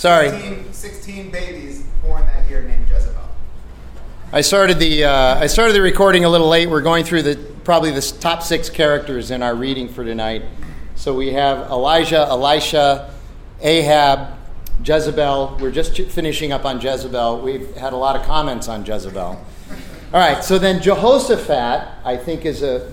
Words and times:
Sorry. 0.00 0.30
16, 0.30 0.72
16 0.72 1.30
babies 1.30 1.82
born 2.02 2.24
that 2.24 2.48
year 2.48 2.62
named 2.62 2.88
Jezebel. 2.88 3.20
I 4.32 4.40
started 4.40 4.78
the 4.78 5.04
uh, 5.04 5.34
I 5.38 5.46
started 5.46 5.74
the 5.74 5.82
recording 5.82 6.24
a 6.24 6.28
little 6.30 6.48
late. 6.48 6.70
We're 6.70 6.80
going 6.80 7.04
through 7.04 7.20
the 7.20 7.36
probably 7.64 7.90
the 7.90 8.00
top 8.18 8.42
six 8.42 8.70
characters 8.70 9.30
in 9.30 9.42
our 9.42 9.54
reading 9.54 9.90
for 9.90 10.02
tonight. 10.02 10.44
So 10.94 11.14
we 11.14 11.34
have 11.34 11.70
Elijah, 11.70 12.20
Elisha, 12.30 13.12
Ahab, 13.60 14.38
Jezebel. 14.82 15.58
We're 15.60 15.70
just 15.70 15.94
finishing 15.94 16.50
up 16.50 16.64
on 16.64 16.80
Jezebel. 16.80 17.42
We've 17.42 17.76
had 17.76 17.92
a 17.92 17.96
lot 17.96 18.16
of 18.16 18.22
comments 18.22 18.68
on 18.68 18.86
Jezebel. 18.86 19.20
All 19.20 19.38
right. 20.14 20.42
So 20.42 20.58
then 20.58 20.80
Jehoshaphat, 20.80 22.06
I 22.06 22.16
think, 22.16 22.46
is 22.46 22.62
a 22.62 22.90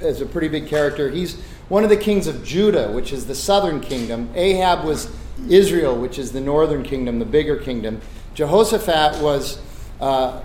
is 0.00 0.20
a 0.20 0.26
pretty 0.26 0.48
big 0.48 0.66
character. 0.66 1.08
He's 1.08 1.40
one 1.68 1.84
of 1.84 1.88
the 1.88 1.96
kings 1.96 2.26
of 2.26 2.42
Judah, 2.42 2.90
which 2.90 3.12
is 3.12 3.26
the 3.26 3.34
southern 3.36 3.80
kingdom. 3.80 4.28
Ahab 4.34 4.84
was 4.84 5.08
Israel, 5.48 5.96
which 5.96 6.18
is 6.18 6.32
the 6.32 6.40
northern 6.40 6.82
kingdom, 6.82 7.18
the 7.18 7.24
bigger 7.24 7.56
kingdom. 7.56 8.00
Jehoshaphat 8.34 9.22
was 9.22 9.60
uh, 10.00 10.40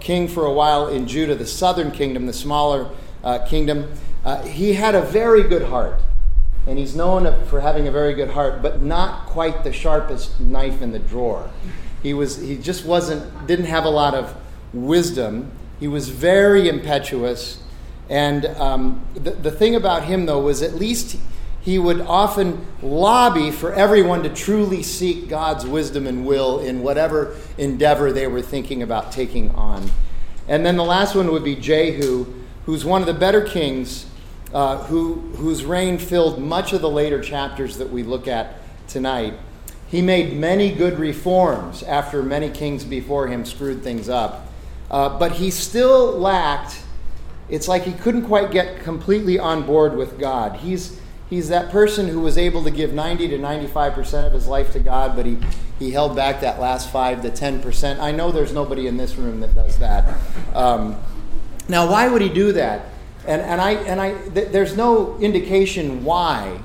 king 0.00 0.28
for 0.28 0.46
a 0.46 0.52
while 0.52 0.88
in 0.88 1.06
Judah, 1.06 1.34
the 1.34 1.46
southern 1.46 1.90
kingdom, 1.90 2.26
the 2.26 2.32
smaller 2.32 2.90
uh, 3.22 3.38
kingdom. 3.46 3.92
Uh, 4.24 4.42
he 4.42 4.74
had 4.74 4.94
a 4.94 5.02
very 5.02 5.42
good 5.42 5.62
heart, 5.62 6.00
and 6.66 6.78
he's 6.78 6.94
known 6.94 7.44
for 7.46 7.60
having 7.60 7.88
a 7.88 7.90
very 7.90 8.14
good 8.14 8.30
heart, 8.30 8.62
but 8.62 8.82
not 8.82 9.26
quite 9.26 9.64
the 9.64 9.72
sharpest 9.72 10.40
knife 10.40 10.82
in 10.82 10.92
the 10.92 10.98
drawer. 10.98 11.50
He 12.02 12.14
was 12.14 12.38
he 12.38 12.56
just 12.56 12.84
wasn't 12.84 13.46
didn't 13.46 13.66
have 13.66 13.84
a 13.84 13.90
lot 13.90 14.14
of 14.14 14.34
wisdom. 14.72 15.50
He 15.78 15.88
was 15.88 16.08
very 16.08 16.68
impetuous, 16.68 17.62
and 18.08 18.46
um, 18.46 19.04
the 19.14 19.32
the 19.32 19.50
thing 19.50 19.74
about 19.74 20.04
him 20.04 20.26
though 20.26 20.40
was 20.40 20.62
at 20.62 20.74
least 20.74 21.18
he 21.62 21.78
would 21.78 22.00
often 22.00 22.66
lobby 22.82 23.50
for 23.50 23.72
everyone 23.72 24.22
to 24.22 24.30
truly 24.30 24.82
seek 24.82 25.28
God's 25.28 25.66
wisdom 25.66 26.06
and 26.06 26.24
will 26.24 26.60
in 26.60 26.82
whatever 26.82 27.36
endeavor 27.58 28.12
they 28.12 28.26
were 28.26 28.42
thinking 28.42 28.82
about 28.82 29.12
taking 29.12 29.50
on. 29.50 29.90
And 30.48 30.64
then 30.64 30.76
the 30.76 30.84
last 30.84 31.14
one 31.14 31.30
would 31.32 31.44
be 31.44 31.54
Jehu, 31.54 32.26
who's 32.64 32.84
one 32.84 33.02
of 33.02 33.06
the 33.06 33.14
better 33.14 33.42
kings, 33.42 34.06
uh, 34.54 34.78
who, 34.84 35.14
whose 35.36 35.64
reign 35.64 35.98
filled 35.98 36.40
much 36.40 36.72
of 36.72 36.80
the 36.80 36.90
later 36.90 37.20
chapters 37.20 37.76
that 37.76 37.90
we 37.90 38.02
look 38.02 38.26
at 38.26 38.54
tonight. 38.88 39.34
He 39.86 40.02
made 40.02 40.36
many 40.36 40.72
good 40.72 40.98
reforms 40.98 41.82
after 41.82 42.22
many 42.22 42.48
kings 42.48 42.84
before 42.84 43.28
him 43.28 43.44
screwed 43.44 43.82
things 43.82 44.08
up. 44.08 44.46
Uh, 44.90 45.18
but 45.18 45.32
he 45.32 45.50
still 45.50 46.12
lacked, 46.12 46.82
it's 47.48 47.68
like 47.68 47.82
he 47.82 47.92
couldn't 47.92 48.26
quite 48.26 48.50
get 48.50 48.82
completely 48.82 49.38
on 49.38 49.64
board 49.64 49.96
with 49.96 50.18
God. 50.18 50.56
He's 50.56 50.99
he's 51.30 51.48
that 51.48 51.70
person 51.70 52.08
who 52.08 52.20
was 52.20 52.36
able 52.36 52.64
to 52.64 52.70
give 52.70 52.92
90 52.92 53.28
to 53.28 53.38
95% 53.38 54.26
of 54.26 54.32
his 54.32 54.48
life 54.48 54.72
to 54.72 54.80
God, 54.80 55.14
but 55.16 55.24
he, 55.24 55.38
he 55.78 55.92
held 55.92 56.16
back 56.16 56.40
that 56.40 56.60
last 56.60 56.90
5 56.90 57.22
to 57.22 57.30
10%. 57.30 58.00
I 58.00 58.10
know 58.10 58.32
there's 58.32 58.52
nobody 58.52 58.88
in 58.88 58.96
this 58.96 59.14
room 59.14 59.40
that 59.40 59.54
does 59.54 59.78
that. 59.78 60.18
Um, 60.54 61.00
now, 61.68 61.88
why 61.88 62.08
would 62.08 62.20
he 62.20 62.28
do 62.28 62.52
that? 62.52 62.86
And, 63.26 63.40
and, 63.40 63.60
I, 63.60 63.72
and 63.72 64.00
I, 64.00 64.14
th- 64.30 64.48
there's 64.48 64.76
no 64.76 65.16
indication 65.20 66.04
why 66.04 66.60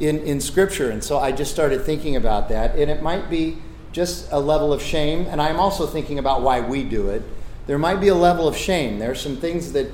in, 0.00 0.18
in 0.20 0.40
Scripture. 0.40 0.90
And 0.90 1.04
so 1.04 1.18
I 1.18 1.30
just 1.30 1.52
started 1.52 1.82
thinking 1.82 2.16
about 2.16 2.48
that. 2.48 2.74
And 2.74 2.90
it 2.90 3.02
might 3.02 3.30
be 3.30 3.58
just 3.92 4.30
a 4.32 4.40
level 4.40 4.72
of 4.72 4.82
shame. 4.82 5.26
And 5.26 5.40
I'm 5.40 5.60
also 5.60 5.86
thinking 5.86 6.18
about 6.18 6.42
why 6.42 6.60
we 6.60 6.82
do 6.82 7.10
it. 7.10 7.22
There 7.66 7.78
might 7.78 8.00
be 8.00 8.08
a 8.08 8.14
level 8.14 8.48
of 8.48 8.56
shame. 8.56 8.98
There 8.98 9.12
are 9.12 9.14
some 9.16 9.36
things 9.36 9.72
that 9.74 9.92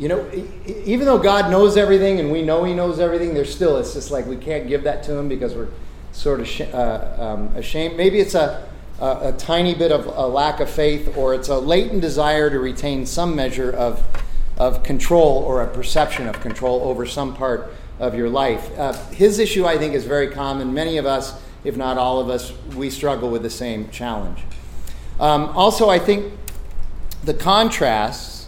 you 0.00 0.08
know, 0.08 0.26
even 0.66 1.04
though 1.04 1.18
God 1.18 1.50
knows 1.50 1.76
everything 1.76 2.20
and 2.20 2.32
we 2.32 2.40
know 2.40 2.64
He 2.64 2.72
knows 2.72 2.98
everything, 2.98 3.34
there's 3.34 3.54
still, 3.54 3.76
it's 3.76 3.92
just 3.92 4.10
like 4.10 4.24
we 4.24 4.36
can't 4.36 4.66
give 4.66 4.82
that 4.84 5.02
to 5.04 5.14
Him 5.14 5.28
because 5.28 5.54
we're 5.54 5.68
sort 6.12 6.40
of 6.40 6.48
sh- 6.48 6.62
uh, 6.62 7.16
um, 7.18 7.54
ashamed. 7.54 7.98
Maybe 7.98 8.18
it's 8.18 8.34
a, 8.34 8.66
a, 8.98 9.28
a, 9.28 9.34
tiny 9.36 9.74
bit 9.74 9.92
of 9.92 10.06
a 10.06 10.26
lack 10.26 10.60
of 10.60 10.70
faith 10.70 11.14
or 11.18 11.34
it's 11.34 11.48
a 11.48 11.58
latent 11.58 12.00
desire 12.00 12.48
to 12.48 12.58
retain 12.58 13.04
some 13.04 13.36
measure 13.36 13.70
of, 13.70 14.02
of 14.56 14.82
control 14.82 15.44
or 15.44 15.60
a 15.60 15.66
perception 15.68 16.26
of 16.26 16.40
control 16.40 16.80
over 16.84 17.04
some 17.04 17.36
part 17.36 17.70
of 17.98 18.14
your 18.14 18.30
life. 18.30 18.70
Uh, 18.78 18.94
his 19.10 19.38
issue, 19.38 19.66
I 19.66 19.76
think, 19.76 19.92
is 19.92 20.06
very 20.06 20.28
common. 20.28 20.72
Many 20.72 20.96
of 20.96 21.04
us, 21.04 21.38
if 21.62 21.76
not 21.76 21.98
all 21.98 22.20
of 22.20 22.30
us, 22.30 22.54
we 22.74 22.88
struggle 22.88 23.28
with 23.28 23.42
the 23.42 23.50
same 23.50 23.90
challenge. 23.90 24.40
Um, 25.20 25.50
also, 25.54 25.90
I 25.90 25.98
think 25.98 26.32
the 27.22 27.34
contrasts 27.34 28.39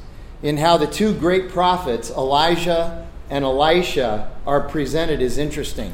in 0.42 0.56
how 0.56 0.76
the 0.76 0.86
two 0.86 1.14
great 1.14 1.48
prophets, 1.48 2.10
Elijah 2.10 3.06
and 3.30 3.44
Elisha, 3.44 4.30
are 4.47 4.60
presented 4.60 5.22
is 5.22 5.38
interesting. 5.38 5.92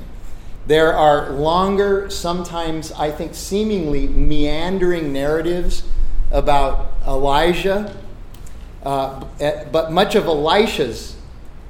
There 0.67 0.93
are 0.93 1.31
longer, 1.31 2.11
sometimes 2.11 2.93
I 2.93 3.11
think 3.11 3.35
seemingly 3.35 4.07
meandering 4.09 5.13
narratives 5.13 5.83
about 6.31 6.93
Elijah, 7.07 7.97
uh, 8.83 9.25
eh, 9.41 9.65
but 9.71 9.93
much 9.93 10.15
of 10.15 10.27
Elisha's 10.27 11.17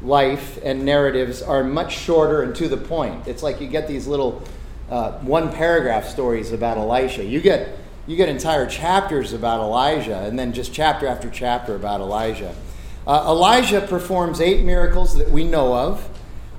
life 0.02 0.58
and 0.64 0.84
narratives 0.84 1.42
are 1.42 1.64
much 1.64 1.96
shorter 1.96 2.42
and 2.42 2.54
to 2.56 2.68
the 2.68 2.76
point. 2.76 3.26
It's 3.26 3.42
like 3.42 3.60
you 3.60 3.68
get 3.68 3.88
these 3.88 4.06
little 4.06 4.42
uh, 4.90 5.12
one 5.18 5.52
paragraph 5.52 6.08
stories 6.08 6.52
about 6.52 6.78
Elisha. 6.78 7.24
You 7.24 7.40
get 7.40 7.68
you 8.06 8.16
get 8.16 8.30
entire 8.30 8.66
chapters 8.66 9.34
about 9.34 9.60
Elijah, 9.60 10.20
and 10.20 10.38
then 10.38 10.54
just 10.54 10.72
chapter 10.72 11.06
after 11.06 11.28
chapter 11.28 11.76
about 11.76 12.00
Elijah. 12.00 12.54
Uh, 13.08 13.24
Elijah 13.26 13.80
performs 13.80 14.38
eight 14.38 14.62
miracles 14.66 15.16
that 15.16 15.30
we 15.30 15.42
know 15.42 15.74
of. 15.74 16.06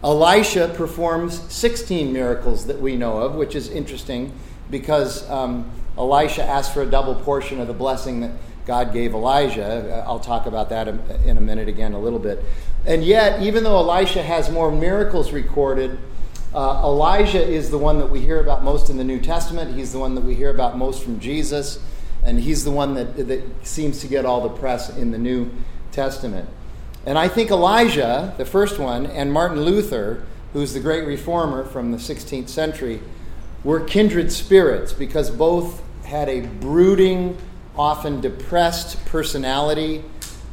Elisha 0.04 0.74
performs 0.76 1.40
16 1.54 2.12
miracles 2.12 2.66
that 2.66 2.82
we 2.82 2.96
know 2.96 3.20
of, 3.20 3.36
which 3.36 3.54
is 3.54 3.70
interesting 3.70 4.34
because 4.72 5.30
um, 5.30 5.70
Elisha 5.96 6.44
asked 6.44 6.74
for 6.74 6.82
a 6.82 6.88
double 6.88 7.14
portion 7.14 7.60
of 7.60 7.68
the 7.68 7.74
blessing 7.74 8.22
that 8.22 8.32
God 8.66 8.92
gave 8.94 9.14
Elijah. 9.14 10.04
Uh, 10.04 10.10
I'll 10.10 10.20
talk 10.20 10.48
about 10.48 10.70
that 10.70 10.88
in 10.88 11.38
a 11.38 11.42
minute 11.42 11.68
again, 11.68 11.94
a 11.94 12.00
little 12.00 12.18
bit. 12.18 12.44
And 12.84 13.04
yet, 13.04 13.44
even 13.44 13.64
though 13.64 13.78
Elisha 13.78 14.24
has 14.24 14.50
more 14.50 14.72
miracles 14.72 15.32
recorded, 15.32 16.00
uh, 16.56 16.82
Elijah 16.84 17.48
is 17.48 17.70
the 17.70 17.78
one 17.78 18.00
that 18.00 18.08
we 18.08 18.22
hear 18.22 18.40
about 18.40 18.64
most 18.64 18.90
in 18.90 18.98
the 18.98 19.04
New 19.04 19.20
Testament. 19.20 19.76
He's 19.76 19.92
the 19.92 20.00
one 20.00 20.16
that 20.16 20.24
we 20.24 20.34
hear 20.34 20.50
about 20.50 20.80
most 20.80 21.04
from 21.04 21.20
Jesus, 21.20 21.78
and 22.24 22.40
he's 22.40 22.64
the 22.64 22.72
one 22.72 22.96
that, 22.96 23.28
that 23.28 23.44
seems 23.62 24.02
to 24.02 24.08
get 24.08 24.26
all 24.26 24.42
the 24.42 24.50
press 24.50 24.90
in 24.98 25.12
the 25.12 25.20
New 25.20 25.44
Testament. 25.44 25.69
And 27.06 27.18
I 27.18 27.28
think 27.28 27.50
Elijah, 27.50 28.34
the 28.38 28.46
first 28.46 28.80
one, 28.80 29.06
and 29.06 29.32
Martin 29.32 29.62
Luther, 29.62 30.26
who's 30.54 30.74
the 30.74 30.80
great 30.80 31.06
reformer 31.06 31.64
from 31.64 31.92
the 31.92 31.98
16th 31.98 32.50
century, 32.50 33.02
were 33.64 33.80
kindred 33.80 34.32
spirits 34.32 34.94
because 34.94 35.30
both 35.30 35.82
had 36.04 36.30
a 36.30 36.42
brooding, 36.42 37.38
often 37.78 38.22
depressed 38.22 39.04
personality, 39.06 40.04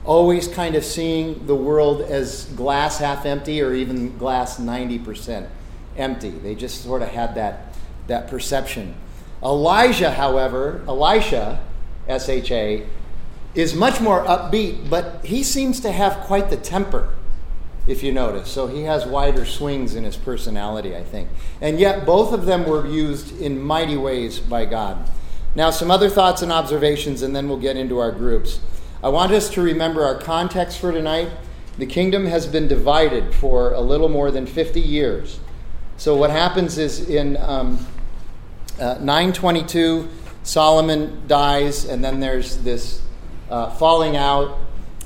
always 0.05 0.47
kind 0.47 0.75
of 0.75 0.85
seeing 0.85 1.47
the 1.47 1.55
world 1.55 2.01
as 2.01 2.45
glass 2.57 2.99
half 2.99 3.27
empty 3.27 3.61
or 3.61 3.75
even 3.75 4.17
glass 4.19 4.59
90% 4.61 5.49
empty. 5.97 6.31
They 6.31 6.55
just 6.55 6.83
sort 6.83 7.03
of 7.03 7.09
had 7.09 7.35
that, 7.35 7.75
that 8.07 8.29
perception. 8.29 8.95
Elijah, 9.43 10.11
however, 10.11 10.83
Elisha, 10.87 11.61
S 12.09 12.29
H 12.29 12.51
A, 12.53 12.87
is 13.57 13.75
much 13.75 14.01
more 14.01 14.23
upbeat, 14.25 14.89
but 14.91 15.25
he 15.25 15.43
seems 15.43 15.81
to 15.81 15.91
have 15.91 16.19
quite 16.27 16.51
the 16.51 16.57
temper, 16.59 17.15
if 17.87 18.03
you 18.03 18.13
notice. 18.13 18.51
So 18.51 18.67
he 18.67 18.83
has 18.83 19.07
wider 19.07 19.47
swings 19.47 19.95
in 19.95 20.05
his 20.05 20.17
personality, 20.17 20.95
I 20.95 21.03
think. 21.03 21.31
And 21.61 21.81
yet, 21.81 22.05
both 22.05 22.33
of 22.35 22.45
them 22.45 22.67
were 22.67 22.87
used 22.87 23.41
in 23.41 23.61
mighty 23.61 23.97
ways 23.97 24.39
by 24.39 24.67
God. 24.67 25.11
Now, 25.55 25.71
some 25.71 25.91
other 25.91 26.11
thoughts 26.11 26.43
and 26.43 26.53
observations, 26.53 27.23
and 27.23 27.35
then 27.35 27.49
we'll 27.49 27.59
get 27.59 27.79
into 27.79 27.99
our 27.99 28.13
groups. 28.13 28.61
I 29.03 29.09
want 29.09 29.33
us 29.33 29.49
to 29.51 29.63
remember 29.63 30.05
our 30.05 30.19
context 30.19 30.79
for 30.79 30.93
tonight. 30.93 31.31
The 31.79 31.87
kingdom 31.87 32.27
has 32.27 32.47
been 32.47 32.69
divided 32.69 33.35
for 33.35 33.73
a 33.73 33.81
little 33.81 34.11
more 34.11 34.31
than 34.31 34.47
50 34.47 34.81
years. 34.81 35.41
So, 35.97 36.15
what 36.15 36.29
happens 36.29 36.77
is 36.77 37.09
in 37.09 37.39
um, 37.39 37.79
uh, 38.79 38.99
922, 39.01 40.11
Solomon 40.43 41.27
dies, 41.27 41.87
and 41.87 42.05
then 42.05 42.21
there's 42.21 42.59
this 42.59 43.01
uh, 43.51 43.71
falling 43.71 44.17
out, 44.17 44.59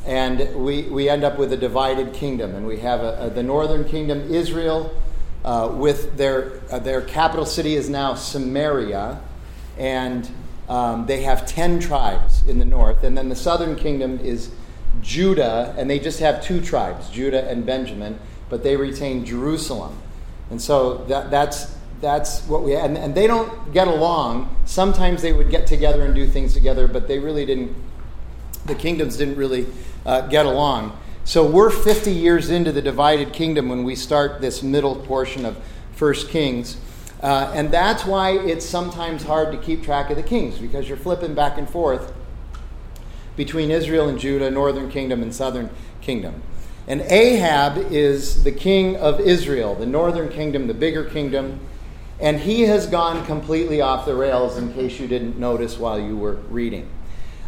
and 0.06 0.54
we, 0.56 0.82
we 0.82 1.08
end 1.08 1.24
up 1.24 1.38
with 1.38 1.52
a 1.52 1.56
divided 1.56 2.14
kingdom. 2.14 2.54
And 2.54 2.66
we 2.66 2.78
have 2.80 3.00
a, 3.00 3.26
a, 3.26 3.30
the 3.30 3.42
northern 3.42 3.84
kingdom, 3.84 4.32
Israel, 4.32 4.94
uh, 5.44 5.70
with 5.72 6.16
their, 6.16 6.60
uh, 6.70 6.78
their 6.78 7.02
capital 7.02 7.46
city 7.46 7.74
is 7.74 7.88
now 7.88 8.14
Samaria, 8.14 9.20
and 9.78 10.30
um, 10.68 11.06
they 11.06 11.22
have 11.22 11.46
10 11.46 11.80
tribes 11.80 12.46
in 12.46 12.58
the 12.58 12.64
north. 12.64 13.02
And 13.02 13.16
then 13.16 13.28
the 13.28 13.36
southern 13.36 13.76
kingdom 13.76 14.18
is 14.20 14.50
Judah, 15.02 15.74
and 15.78 15.88
they 15.88 15.98
just 15.98 16.20
have 16.20 16.42
two 16.42 16.60
tribes, 16.60 17.10
Judah 17.10 17.48
and 17.48 17.64
Benjamin, 17.64 18.18
but 18.48 18.62
they 18.62 18.76
retain 18.76 19.24
Jerusalem. 19.24 19.98
And 20.50 20.60
so 20.60 20.98
that, 21.04 21.30
that's, 21.30 21.76
that's 22.00 22.46
what 22.46 22.62
we 22.62 22.74
and, 22.74 22.98
and 22.98 23.14
they 23.14 23.26
don't 23.26 23.72
get 23.72 23.86
along. 23.88 24.54
Sometimes 24.64 25.22
they 25.22 25.32
would 25.32 25.50
get 25.50 25.66
together 25.66 26.04
and 26.04 26.14
do 26.14 26.26
things 26.26 26.54
together, 26.54 26.88
but 26.88 27.06
they 27.06 27.18
really 27.18 27.46
didn't 27.46 27.74
the 28.66 28.74
kingdoms 28.74 29.16
didn't 29.16 29.36
really 29.36 29.66
uh, 30.04 30.22
get 30.22 30.46
along. 30.46 30.98
So 31.24 31.46
we're 31.46 31.70
50 31.70 32.10
years 32.10 32.50
into 32.50 32.72
the 32.72 32.82
divided 32.82 33.32
kingdom 33.32 33.68
when 33.68 33.84
we 33.84 33.94
start 33.94 34.40
this 34.40 34.62
middle 34.62 34.96
portion 34.96 35.44
of 35.44 35.56
First 35.94 36.28
Kings. 36.30 36.76
Uh, 37.22 37.52
and 37.54 37.70
that's 37.70 38.04
why 38.04 38.30
it's 38.30 38.64
sometimes 38.64 39.22
hard 39.22 39.52
to 39.52 39.58
keep 39.58 39.82
track 39.82 40.10
of 40.10 40.16
the 40.16 40.22
kings, 40.22 40.58
because 40.58 40.88
you're 40.88 40.96
flipping 40.96 41.34
back 41.34 41.58
and 41.58 41.68
forth 41.68 42.12
between 43.36 43.70
Israel 43.70 44.08
and 44.08 44.18
Judah, 44.18 44.50
northern 44.50 44.90
kingdom 44.90 45.22
and 45.22 45.34
southern 45.34 45.70
kingdom. 46.00 46.42
And 46.86 47.02
Ahab 47.02 47.92
is 47.92 48.42
the 48.42 48.52
king 48.52 48.96
of 48.96 49.20
Israel, 49.20 49.74
the 49.74 49.86
northern 49.86 50.30
kingdom, 50.30 50.66
the 50.66 50.74
bigger 50.74 51.04
kingdom. 51.04 51.60
And 52.18 52.40
he 52.40 52.62
has 52.62 52.86
gone 52.86 53.24
completely 53.26 53.80
off 53.80 54.06
the 54.06 54.14
rails, 54.14 54.56
in 54.56 54.72
case 54.72 54.98
you 54.98 55.06
didn't 55.06 55.38
notice 55.38 55.78
while 55.78 56.00
you 56.00 56.16
were 56.16 56.34
reading. 56.50 56.88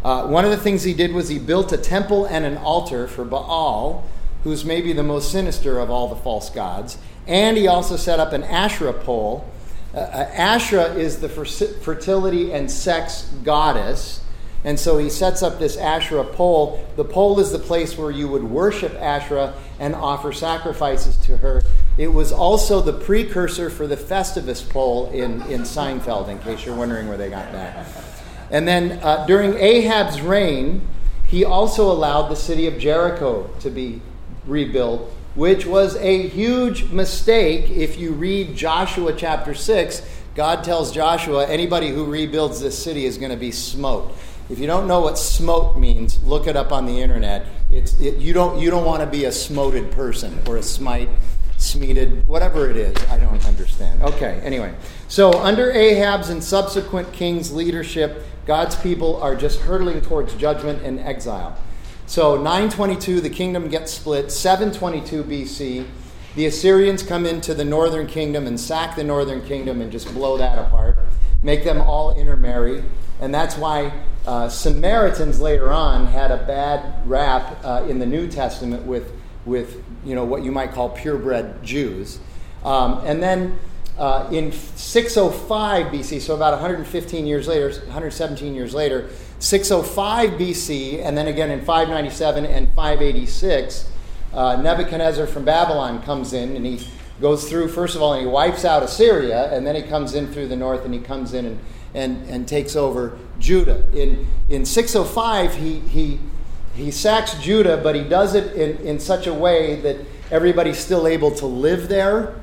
Uh, 0.04 0.26
one 0.26 0.44
of 0.44 0.50
the 0.50 0.56
things 0.56 0.82
he 0.82 0.94
did 0.94 1.12
was 1.12 1.28
he 1.28 1.38
built 1.38 1.72
a 1.72 1.78
temple 1.78 2.24
and 2.26 2.44
an 2.44 2.56
altar 2.58 3.06
for 3.06 3.24
Baal, 3.24 4.04
who's 4.42 4.64
maybe 4.64 4.92
the 4.92 5.02
most 5.02 5.30
sinister 5.30 5.78
of 5.78 5.90
all 5.90 6.08
the 6.08 6.16
false 6.16 6.50
gods. 6.50 6.98
And 7.26 7.56
he 7.56 7.68
also 7.68 7.96
set 7.96 8.18
up 8.18 8.32
an 8.32 8.42
Asherah 8.42 8.92
pole 8.92 9.48
uh, 9.94 9.98
uh, 9.98 10.30
Asherah 10.32 10.94
is 10.94 11.20
the 11.20 11.28
fertility 11.28 12.52
and 12.52 12.70
sex 12.70 13.30
goddess. 13.44 14.20
And 14.64 14.78
so 14.78 14.96
he 14.96 15.10
sets 15.10 15.42
up 15.42 15.58
this 15.58 15.76
Asherah 15.76 16.24
pole. 16.24 16.86
The 16.96 17.04
pole 17.04 17.40
is 17.40 17.50
the 17.50 17.58
place 17.58 17.98
where 17.98 18.10
you 18.10 18.28
would 18.28 18.44
worship 18.44 18.94
Asherah 18.94 19.54
and 19.80 19.94
offer 19.94 20.32
sacrifices 20.32 21.16
to 21.26 21.36
her. 21.38 21.62
It 21.98 22.08
was 22.08 22.32
also 22.32 22.80
the 22.80 22.92
precursor 22.92 23.68
for 23.68 23.86
the 23.86 23.96
Festivus 23.96 24.66
pole 24.66 25.10
in, 25.10 25.42
in 25.42 25.62
Seinfeld, 25.62 26.28
in 26.28 26.38
case 26.38 26.64
you're 26.64 26.76
wondering 26.76 27.08
where 27.08 27.18
they 27.18 27.28
got 27.28 27.50
that. 27.52 27.86
And 28.52 28.68
then 28.68 29.00
uh, 29.02 29.26
during 29.26 29.54
Ahab's 29.54 30.20
reign, 30.20 30.86
he 31.26 31.44
also 31.44 31.90
allowed 31.90 32.28
the 32.28 32.36
city 32.36 32.68
of 32.68 32.78
Jericho 32.78 33.50
to 33.60 33.70
be 33.70 34.00
rebuilt 34.46 35.12
which 35.34 35.64
was 35.64 35.96
a 35.96 36.28
huge 36.28 36.90
mistake. 36.90 37.70
If 37.70 37.98
you 37.98 38.12
read 38.12 38.54
Joshua 38.54 39.14
chapter 39.14 39.54
6, 39.54 40.02
God 40.34 40.64
tells 40.64 40.92
Joshua, 40.92 41.46
anybody 41.46 41.88
who 41.88 42.04
rebuilds 42.04 42.60
this 42.60 42.80
city 42.82 43.06
is 43.06 43.18
going 43.18 43.30
to 43.30 43.36
be 43.36 43.50
smote. 43.50 44.14
If 44.50 44.58
you 44.58 44.66
don't 44.66 44.86
know 44.86 45.00
what 45.00 45.18
smote 45.18 45.78
means, 45.78 46.22
look 46.24 46.46
it 46.46 46.56
up 46.56 46.72
on 46.72 46.84
the 46.84 47.00
internet. 47.00 47.46
It's, 47.70 47.98
it, 48.00 48.18
you, 48.18 48.32
don't, 48.32 48.58
you 48.58 48.70
don't 48.70 48.84
want 48.84 49.00
to 49.00 49.06
be 49.06 49.24
a 49.24 49.32
smoted 49.32 49.90
person 49.92 50.38
or 50.46 50.58
a 50.58 50.62
smite, 50.62 51.08
smeated, 51.72 52.26
whatever 52.26 52.70
it 52.70 52.76
is. 52.76 52.96
I 53.10 53.18
don't 53.18 53.44
understand. 53.46 54.02
Okay, 54.02 54.40
anyway. 54.42 54.74
So, 55.08 55.32
under 55.32 55.70
Ahab's 55.70 56.30
and 56.30 56.42
subsequent 56.42 57.12
kings' 57.12 57.52
leadership, 57.52 58.24
God's 58.46 58.76
people 58.76 59.20
are 59.22 59.36
just 59.36 59.60
hurtling 59.60 60.00
towards 60.00 60.34
judgment 60.34 60.82
and 60.82 60.98
exile. 61.00 61.56
So 62.06 62.36
922, 62.36 63.20
the 63.20 63.30
kingdom 63.30 63.68
gets 63.68 63.92
split. 63.92 64.30
722 64.32 65.24
BC, 65.24 65.86
the 66.34 66.46
Assyrians 66.46 67.02
come 67.02 67.24
into 67.24 67.54
the 67.54 67.64
northern 67.64 68.06
kingdom 68.06 68.46
and 68.46 68.58
sack 68.58 68.96
the 68.96 69.04
northern 69.04 69.42
kingdom 69.46 69.80
and 69.80 69.92
just 69.92 70.12
blow 70.12 70.36
that 70.36 70.58
apart, 70.58 70.98
make 71.42 71.64
them 71.64 71.80
all 71.80 72.14
intermarry. 72.14 72.84
And 73.20 73.32
that's 73.32 73.56
why 73.56 73.92
uh, 74.26 74.48
Samaritans 74.48 75.40
later 75.40 75.72
on 75.72 76.06
had 76.06 76.30
a 76.30 76.38
bad 76.38 77.08
rap 77.08 77.58
uh, 77.64 77.86
in 77.88 77.98
the 77.98 78.06
New 78.06 78.28
Testament 78.28 78.84
with, 78.84 79.12
with 79.44 79.82
you 80.04 80.14
know, 80.14 80.24
what 80.24 80.42
you 80.44 80.52
might 80.52 80.72
call 80.72 80.90
purebred 80.90 81.62
Jews. 81.62 82.18
Um, 82.64 83.02
and 83.04 83.22
then 83.22 83.58
uh, 83.98 84.28
in 84.32 84.52
605 84.52 85.86
BC, 85.86 86.20
so 86.20 86.34
about 86.34 86.52
115 86.52 87.26
years 87.26 87.48
later, 87.48 87.70
117 87.70 88.54
years 88.54 88.74
later, 88.74 89.10
605 89.38 90.30
BC, 90.30 91.04
and 91.04 91.16
then 91.16 91.26
again 91.26 91.50
in 91.50 91.60
597 91.60 92.46
and 92.46 92.68
586, 92.74 93.90
uh, 94.32 94.56
Nebuchadnezzar 94.56 95.26
from 95.26 95.44
Babylon 95.44 96.02
comes 96.02 96.32
in 96.32 96.56
and 96.56 96.64
he 96.64 96.86
goes 97.20 97.48
through, 97.48 97.68
first 97.68 97.94
of 97.94 98.02
all, 98.02 98.14
and 98.14 98.22
he 98.22 98.26
wipes 98.26 98.64
out 98.64 98.82
Assyria, 98.82 99.52
and 99.52 99.66
then 99.66 99.74
he 99.74 99.82
comes 99.82 100.14
in 100.14 100.26
through 100.32 100.48
the 100.48 100.56
north 100.56 100.84
and 100.84 100.94
he 100.94 101.00
comes 101.00 101.34
in 101.34 101.46
and, 101.46 101.58
and, 101.94 102.28
and 102.28 102.48
takes 102.48 102.74
over 102.74 103.18
Judah. 103.38 103.84
In, 103.92 104.26
in 104.48 104.64
605, 104.64 105.54
he, 105.56 105.80
he, 105.80 106.18
he 106.74 106.90
sacks 106.90 107.34
Judah, 107.34 107.76
but 107.76 107.94
he 107.94 108.02
does 108.02 108.34
it 108.34 108.54
in, 108.54 108.76
in 108.86 108.98
such 108.98 109.26
a 109.26 109.34
way 109.34 109.80
that 109.82 109.96
everybody's 110.30 110.78
still 110.78 111.06
able 111.06 111.30
to 111.32 111.46
live 111.46 111.88
there. 111.88 112.34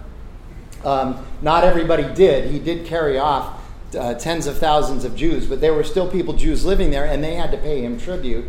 Um, 0.83 1.25
not 1.41 1.63
everybody 1.63 2.03
did. 2.13 2.51
He 2.51 2.59
did 2.59 2.85
carry 2.85 3.17
off 3.17 3.59
uh, 3.97 4.13
tens 4.13 4.45
of 4.45 4.57
thousands 4.57 5.03
of 5.03 5.15
Jews, 5.15 5.47
but 5.47 5.61
there 5.61 5.73
were 5.73 5.83
still 5.83 6.09
people, 6.09 6.33
Jews 6.33 6.63
living 6.63 6.91
there, 6.91 7.05
and 7.05 7.23
they 7.23 7.35
had 7.35 7.51
to 7.51 7.57
pay 7.57 7.81
him 7.81 7.99
tribute. 7.99 8.45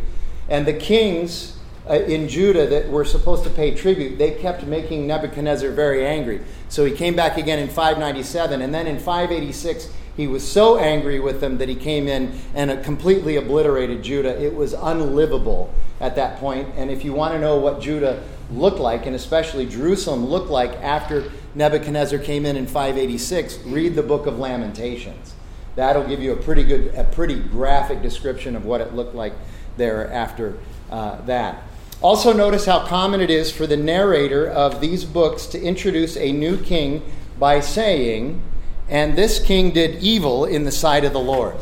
And 0.49 0.67
the 0.67 0.75
kings 0.75 1.57
uh, 1.89 1.95
in 1.95 2.29
Judah 2.29 2.67
that 2.67 2.91
were 2.91 3.05
supposed 3.05 3.45
to 3.45 3.51
pay 3.51 3.75
tribute, 3.75 4.19
they 4.19 4.33
kept 4.33 4.65
making 4.65 5.07
Nebuchadnezzar 5.07 5.71
very 5.71 6.07
angry. 6.07 6.41
So 6.69 6.85
he 6.85 6.93
came 6.93 7.17
back 7.17 7.39
again 7.39 7.59
in 7.59 7.69
597, 7.69 8.61
and 8.61 8.75
then 8.75 8.87
in 8.87 8.99
586, 8.99 9.89
he 10.17 10.27
was 10.27 10.47
so 10.47 10.79
angry 10.79 11.21
with 11.21 11.41
them 11.41 11.59
that 11.59 11.69
he 11.69 11.75
came 11.75 12.09
in 12.09 12.39
and 12.55 12.83
completely 12.85 13.37
obliterated 13.37 14.03
Judah. 14.03 14.41
It 14.43 14.55
was 14.55 14.73
unlivable 14.73 15.73
at 16.01 16.17
that 16.17 16.39
point. 16.39 16.69
And 16.77 16.91
if 16.91 17.05
you 17.05 17.13
want 17.13 17.35
to 17.35 17.41
know 17.41 17.59
what 17.59 17.81
Judah 17.81 18.23
looked 18.51 18.81
like, 18.81 19.07
and 19.07 19.15
especially 19.15 19.67
Jerusalem 19.67 20.27
looked 20.27 20.51
like 20.51 20.73
after 20.83 21.31
Nebuchadnezzar 21.55 22.19
came 22.19 22.45
in 22.45 22.57
in 22.57 22.67
586, 22.67 23.61
read 23.67 23.95
the 23.95 24.03
book 24.03 24.27
of 24.27 24.39
Lamentations. 24.39 25.35
That'll 25.77 26.07
give 26.07 26.21
you 26.21 26.33
a 26.33 26.37
pretty 26.37 26.65
good, 26.65 26.95
a 26.95 27.05
pretty 27.05 27.39
graphic 27.39 28.03
description 28.03 28.57
of 28.57 28.65
what 28.65 28.81
it 28.81 28.95
looked 28.95 29.15
like 29.15 29.33
there 29.77 30.11
after 30.13 30.59
uh, 30.91 31.21
that. 31.23 31.63
Also, 32.03 32.33
notice 32.33 32.67
how 32.67 32.87
common 32.87 33.21
it 33.21 33.31
is 33.31 33.53
for 33.53 33.67
the 33.67 33.77
narrator 33.77 34.49
of 34.49 34.81
these 34.81 35.05
books 35.05 35.47
to 35.47 35.61
introduce 35.61 36.17
a 36.17 36.33
new 36.33 36.57
king 36.57 37.03
by 37.39 37.61
saying, 37.61 38.43
And 38.91 39.17
this 39.17 39.39
king 39.43 39.71
did 39.71 40.03
evil 40.03 40.45
in 40.45 40.65
the 40.65 40.73
sight 40.73 41.05
of 41.05 41.15
the 41.15 41.21
Lord. 41.21 41.57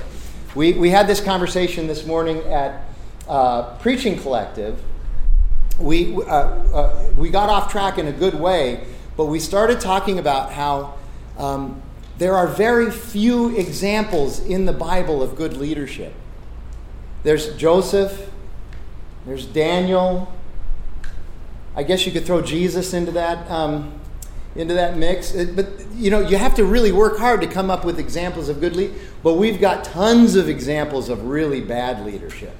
We, 0.57 0.73
we 0.73 0.91
had 0.91 1.07
this 1.07 1.21
conversation 1.21 1.87
this 1.87 2.05
morning 2.05 2.39
at 2.45 2.83
uh, 3.29 3.77
Preaching 3.77 4.19
Collective. 4.19 4.83
We, 5.79 6.17
uh, 6.17 6.23
uh 6.25 7.13
we 7.17 7.31
got 7.31 7.49
off 7.49 7.71
track 7.71 7.99
in 7.99 8.09
a 8.09 8.13
good 8.13 8.35
way 8.35 8.85
but 9.19 9.27
we 9.27 9.41
started 9.41 9.81
talking 9.81 10.21
about 10.21 10.53
how 10.53 10.95
um, 11.39 11.83
there 12.19 12.37
are 12.37 12.47
very 12.47 12.89
few 12.93 13.49
examples 13.57 14.39
in 14.39 14.65
the 14.65 14.73
Bible 14.73 15.25
of 15.25 15.35
good 15.35 15.57
leadership. 15.57 16.15
There's 17.25 17.57
Joseph, 17.57 18.31
there's 19.27 19.45
Daniel. 19.45 20.33
I 21.75 21.83
guess 21.83 22.07
you 22.07 22.13
could 22.13 22.27
throw 22.27 22.41
Jesus 22.41 22.95
into 22.95 23.11
that 23.11 23.51
um, 23.51 23.99
into 24.59 24.75
that 24.75 24.97
mix. 24.97 25.35
Uh, 25.35 25.47
but 25.55 25.67
you 25.95 26.11
know, 26.11 26.21
you 26.21 26.37
have 26.37 26.55
to 26.57 26.65
really 26.65 26.93
work 26.93 27.19
hard 27.19 27.41
to 27.41 27.47
come 27.47 27.71
up 27.71 27.85
with 27.85 27.99
examples 27.99 28.49
of 28.49 28.61
good 28.61 28.77
lead. 28.77 28.93
But 29.23 29.35
we've 29.35 29.61
got 29.61 29.85
tons 29.85 30.37
of 30.37 30.49
examples 30.49 31.09
of 31.09 31.25
really 31.25 31.61
bad 31.61 32.05
leadership, 32.05 32.55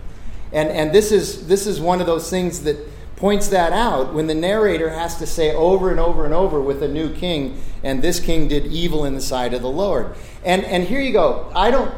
and 0.53 0.69
and 0.71 0.93
this 0.93 1.13
is 1.13 1.47
this 1.47 1.67
is 1.67 1.81
one 1.81 2.01
of 2.01 2.07
those 2.07 2.31
things 2.31 2.63
that 2.63 2.77
points 3.19 3.49
that 3.49 3.73
out 3.73 4.15
when 4.15 4.29
the 4.29 4.35
narrator 4.35 4.91
has 4.91 5.17
to 5.19 5.27
say 5.27 5.53
over 5.53 5.91
and 5.91 5.99
over 5.99 6.25
and 6.25 6.33
over 6.33 6.61
with 6.61 6.83
a 6.83 6.89
new 6.89 7.13
king, 7.13 7.61
and 7.83 8.01
this 8.01 8.21
king 8.21 8.47
did 8.47 8.65
evil 8.67 9.05
in 9.05 9.15
the 9.15 9.21
sight 9.21 9.53
of 9.53 9.61
the 9.61 9.69
Lord. 9.71 10.15
And, 10.45 10.65
and 10.65 10.85
here 10.85 11.01
you 11.01 11.13
go. 11.13 11.51
I 11.53 11.73
don't, 11.73 11.93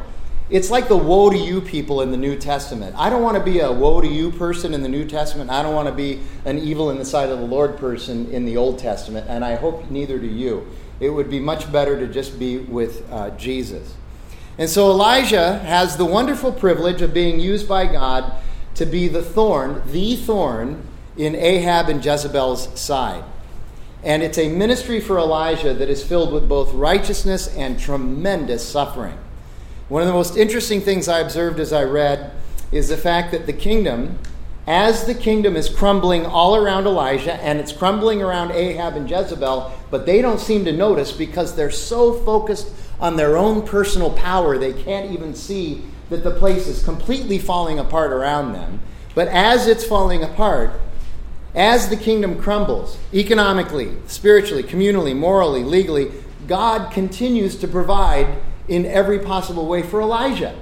it's 0.50 0.68
like 0.68 0.88
the 0.88 0.96
woe 0.96 1.30
to 1.30 1.38
you 1.38 1.60
people 1.60 2.02
in 2.02 2.10
the 2.10 2.16
New 2.16 2.36
Testament. 2.36 2.96
I 2.98 3.08
don't 3.08 3.22
want 3.22 3.36
to 3.36 3.42
be 3.42 3.60
a 3.60 3.70
woe 3.70 4.00
to 4.00 4.08
you 4.08 4.32
person 4.32 4.74
in 4.74 4.82
the 4.82 4.88
New 4.88 5.06
Testament. 5.06 5.48
I 5.48 5.62
don't 5.62 5.74
want 5.74 5.88
to 5.88 5.94
be 5.94 6.20
an 6.44 6.58
evil 6.58 6.90
in 6.90 6.98
the 6.98 7.04
sight 7.04 7.28
of 7.28 7.38
the 7.38 7.46
Lord 7.46 7.76
person 7.76 8.28
in 8.32 8.44
the 8.44 8.56
Old 8.56 8.78
Testament, 8.78 9.26
and 9.28 9.44
I 9.44 9.54
hope 9.54 9.88
neither 9.90 10.18
do 10.18 10.26
you. 10.26 10.66
It 10.98 11.10
would 11.10 11.30
be 11.30 11.38
much 11.38 11.70
better 11.70 11.98
to 11.98 12.06
just 12.08 12.38
be 12.38 12.58
with 12.58 13.10
uh, 13.12 13.30
Jesus. 13.30 13.94
And 14.58 14.68
so 14.68 14.90
Elijah 14.90 15.58
has 15.60 15.96
the 15.96 16.04
wonderful 16.04 16.52
privilege 16.52 17.00
of 17.00 17.14
being 17.14 17.38
used 17.38 17.68
by 17.68 17.86
God 17.86 18.34
to 18.74 18.84
be 18.84 19.08
the 19.08 19.22
thorn, 19.22 19.82
the 19.86 20.16
thorn 20.16 20.82
in 21.16 21.36
Ahab 21.36 21.88
and 21.88 22.04
Jezebel's 22.04 22.78
side. 22.78 23.24
And 24.02 24.22
it's 24.22 24.38
a 24.38 24.48
ministry 24.48 25.00
for 25.00 25.18
Elijah 25.18 25.74
that 25.74 25.88
is 25.88 26.02
filled 26.02 26.32
with 26.32 26.48
both 26.48 26.72
righteousness 26.72 27.54
and 27.54 27.78
tremendous 27.78 28.66
suffering. 28.66 29.16
One 29.90 30.02
of 30.02 30.06
the 30.06 30.14
most 30.14 30.36
interesting 30.36 30.80
things 30.80 31.08
I 31.08 31.18
observed 31.18 31.58
as 31.58 31.72
I 31.72 31.82
read 31.82 32.30
is 32.70 32.88
the 32.88 32.96
fact 32.96 33.32
that 33.32 33.46
the 33.46 33.52
kingdom, 33.52 34.20
as 34.64 35.04
the 35.04 35.16
kingdom 35.16 35.56
is 35.56 35.68
crumbling 35.68 36.24
all 36.24 36.54
around 36.54 36.86
Elijah 36.86 37.34
and 37.42 37.58
it's 37.58 37.72
crumbling 37.72 38.22
around 38.22 38.52
Ahab 38.52 38.94
and 38.94 39.10
Jezebel, 39.10 39.72
but 39.90 40.06
they 40.06 40.22
don't 40.22 40.38
seem 40.38 40.64
to 40.66 40.72
notice 40.72 41.10
because 41.10 41.56
they're 41.56 41.72
so 41.72 42.12
focused 42.12 42.70
on 43.00 43.16
their 43.16 43.36
own 43.36 43.66
personal 43.66 44.12
power, 44.12 44.58
they 44.58 44.72
can't 44.72 45.10
even 45.10 45.34
see 45.34 45.82
that 46.08 46.22
the 46.22 46.30
place 46.30 46.68
is 46.68 46.84
completely 46.84 47.40
falling 47.40 47.80
apart 47.80 48.12
around 48.12 48.52
them. 48.52 48.78
But 49.16 49.26
as 49.26 49.66
it's 49.66 49.84
falling 49.84 50.22
apart, 50.22 50.70
as 51.52 51.88
the 51.88 51.96
kingdom 51.96 52.40
crumbles, 52.40 52.96
economically, 53.12 53.96
spiritually, 54.06 54.62
communally, 54.62 55.16
morally, 55.16 55.64
legally, 55.64 56.12
God 56.46 56.92
continues 56.92 57.56
to 57.56 57.66
provide 57.66 58.38
in 58.70 58.86
every 58.86 59.18
possible 59.18 59.66
way 59.66 59.82
for 59.82 60.00
Elijah. 60.00 60.58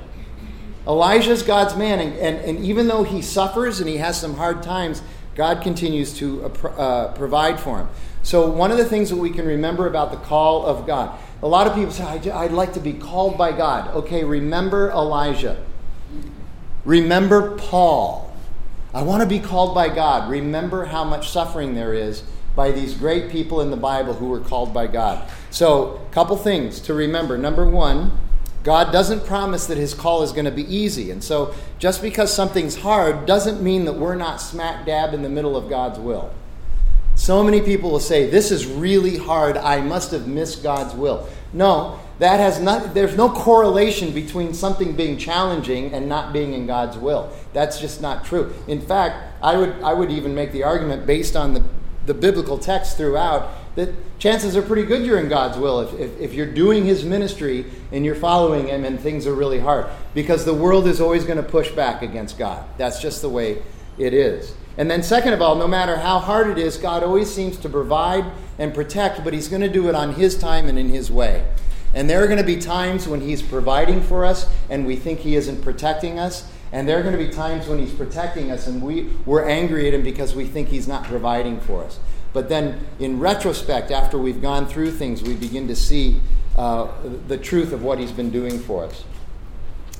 Elijah 0.87 1.33
is 1.33 1.43
God's 1.43 1.77
man, 1.77 2.01
and, 2.01 2.15
and, 2.15 2.39
and 2.39 2.65
even 2.65 2.89
though 2.89 3.05
he 3.05 3.21
suffers 3.21 3.79
and 3.79 3.89
he 3.89 3.99
has 3.99 4.19
some 4.19 4.35
hard 4.35 4.63
times, 4.63 5.03
God 5.35 5.63
continues 5.63 6.15
to 6.15 6.47
uh, 6.47 6.69
uh, 6.69 7.13
provide 7.13 7.61
for 7.61 7.79
him. 7.79 7.89
So, 8.23 8.51
one 8.51 8.73
of 8.73 8.79
the 8.79 8.87
things 8.87 9.11
that 9.11 9.17
we 9.17 9.31
can 9.31 9.47
remember 9.47 9.87
about 9.87 10.11
the 10.11 10.17
call 10.17 10.65
of 10.65 10.87
God, 10.87 11.19
a 11.43 11.47
lot 11.47 11.67
of 11.67 11.75
people 11.75 11.93
say, 11.93 12.05
I'd 12.05 12.53
like 12.53 12.73
to 12.73 12.81
be 12.81 12.95
called 12.95 13.37
by 13.37 13.53
God. 13.53 13.95
Okay, 13.95 14.25
remember 14.25 14.91
Elijah. 14.91 15.63
Remember 16.85 17.57
Paul. 17.59 18.35
I 18.95 19.03
want 19.03 19.23
to 19.23 19.29
be 19.29 19.39
called 19.39 19.75
by 19.75 19.91
God. 19.91 20.31
Remember 20.31 20.87
how 20.87 21.05
much 21.05 21.29
suffering 21.29 21.75
there 21.75 21.93
is 21.93 22.23
by 22.57 22.73
these 22.73 22.95
great 22.95 23.31
people 23.31 23.61
in 23.61 23.71
the 23.71 23.77
Bible 23.77 24.15
who 24.15 24.29
were 24.29 24.41
called 24.41 24.73
by 24.73 24.87
God. 24.87 25.31
So, 25.51 26.07
a 26.09 26.13
couple 26.13 26.37
things 26.37 26.81
to 26.81 26.95
remember. 26.95 27.39
Number 27.39 27.69
one, 27.69 28.19
God 28.65 28.93
doesn't 28.93 29.25
promise 29.25 29.67
that 29.67 29.79
his 29.79 29.95
call 29.95 30.23
is 30.23 30.33
going 30.33 30.45
to 30.45 30.51
be 30.51 30.63
easy. 30.75 31.11
And 31.11 31.25
so, 31.25 31.55
just 31.79 32.03
because 32.03 32.33
something's 32.33 32.77
hard 32.77 33.25
doesn't 33.25 33.63
mean 33.63 33.85
that 33.87 33.95
we're 33.95 34.15
not 34.15 34.41
smack 34.41 34.85
dab 34.85 35.15
in 35.15 35.23
the 35.23 35.29
middle 35.29 35.57
of 35.57 35.69
God's 35.69 35.99
will. 35.99 36.33
So 37.15 37.43
many 37.43 37.61
people 37.61 37.91
will 37.91 38.01
say, 38.01 38.29
This 38.29 38.51
is 38.51 38.67
really 38.67 39.17
hard. 39.17 39.57
I 39.57 39.81
must 39.81 40.13
have 40.13 40.29
missed 40.29 40.63
God's 40.63 40.95
will. 40.95 41.29
No, 41.53 41.99
that 42.19 42.41
has 42.41 42.61
not, 42.61 42.95
there's 42.95 43.17
no 43.17 43.29
correlation 43.29 44.13
between 44.13 44.53
something 44.53 44.95
being 44.95 45.17
challenging 45.19 45.93
and 45.93 46.09
not 46.09 46.33
being 46.33 46.53
in 46.53 46.67
God's 46.67 46.97
will. 46.97 47.33
That's 47.53 47.81
just 47.81 48.01
not 48.01 48.25
true. 48.25 48.53
In 48.67 48.81
fact, 48.81 49.35
I 49.43 49.57
would, 49.57 49.81
I 49.83 49.95
would 49.95 50.11
even 50.11 50.35
make 50.35 50.53
the 50.53 50.65
argument 50.65 51.07
based 51.07 51.37
on 51.37 51.55
the, 51.55 51.65
the 52.07 52.15
biblical 52.15 52.59
text 52.59 52.97
throughout 52.97 53.51
that 53.79 54.19
chances 54.19 54.57
are 54.57 54.63
pretty 54.63 54.83
good 54.83 55.07
you're 55.07 55.21
in 55.21 55.29
God's 55.29 55.57
will 55.57 55.81
if, 55.81 55.95
if, 56.01 56.21
if, 56.21 56.35
you're 56.35 56.53
doing 56.53 56.85
His 56.85 57.05
ministry 57.05 57.65
and 57.93 58.05
you're 58.05 58.17
following 58.17 58.67
Him 58.67 58.85
and 58.85 58.99
things 58.99 59.25
are 59.25 59.35
really 59.35 59.61
hard. 59.61 59.87
Because 60.15 60.45
the 60.45 60.53
world 60.53 60.89
is 60.89 61.01
always 61.01 61.25
going 61.25 61.37
to 61.37 61.49
push 61.49 61.71
back 61.71 62.03
against 62.03 62.39
God. 62.39 62.69
That's 62.77 63.01
just 63.01 63.23
the 63.23 63.29
way 63.29 63.63
it 63.97 64.13
is. 64.13 64.53
And 64.77 64.91
then, 64.91 65.05
second 65.05 65.33
of 65.33 65.41
all, 65.41 65.55
no 65.55 65.69
matter 65.69 65.97
how 65.97 66.19
hard 66.19 66.51
it 66.51 66.59
is, 66.59 66.77
God 66.77 67.05
always 67.05 67.33
seems 67.33 67.57
to 67.59 67.69
provide 67.69 68.25
and 68.59 68.75
protect, 68.75 69.23
but 69.23 69.33
He's 69.33 69.47
going 69.47 69.63
to 69.63 69.69
do 69.69 69.89
it 69.89 69.95
on 69.95 70.15
His 70.15 70.37
time 70.37 70.67
and 70.67 70.77
in 70.77 70.89
His 70.89 71.09
way. 71.09 71.47
And 71.95 72.11
there 72.11 72.23
are 72.23 72.27
going 72.27 72.39
to 72.39 72.45
be 72.45 72.57
times 72.57 73.07
when 73.07 73.21
He's 73.21 73.43
providing 73.43 74.03
for 74.03 74.25
us 74.25 74.53
and 74.69 74.87
we 74.87 74.97
think 74.97 75.21
He 75.21 75.37
isn't 75.37 75.63
protecting 75.63 76.19
us. 76.19 76.51
And 76.73 76.89
there 76.89 76.99
are 76.99 77.03
going 77.03 77.17
to 77.17 77.25
be 77.25 77.33
times 77.33 77.69
when 77.69 77.79
He's 77.79 77.95
protecting 77.95 78.51
us 78.51 78.67
and 78.67 78.83
we, 78.83 79.11
we're 79.25 79.49
angry 79.49 79.87
at 79.87 79.95
Him 79.95 80.03
because 80.03 80.35
we 80.35 80.47
think 80.47 80.69
He's 80.69 80.89
not 80.89 81.05
providing 81.05 81.61
for 81.61 81.85
us. 81.85 82.01
But 82.33 82.49
then, 82.49 82.87
in 82.99 83.21
retrospect, 83.21 83.91
after 83.91 84.19
we've 84.19 84.43
gone 84.43 84.67
through 84.67 84.93
things, 84.93 85.23
we 85.23 85.35
begin 85.35 85.67
to 85.69 85.77
see 85.77 86.21
uh, 86.57 86.89
the 87.27 87.39
truth 87.39 87.73
of 87.73 87.83
what 87.83 87.99
He's 87.99 88.13
been 88.13 88.31
doing 88.31 88.59
for 88.59 88.85
us. 88.85 89.05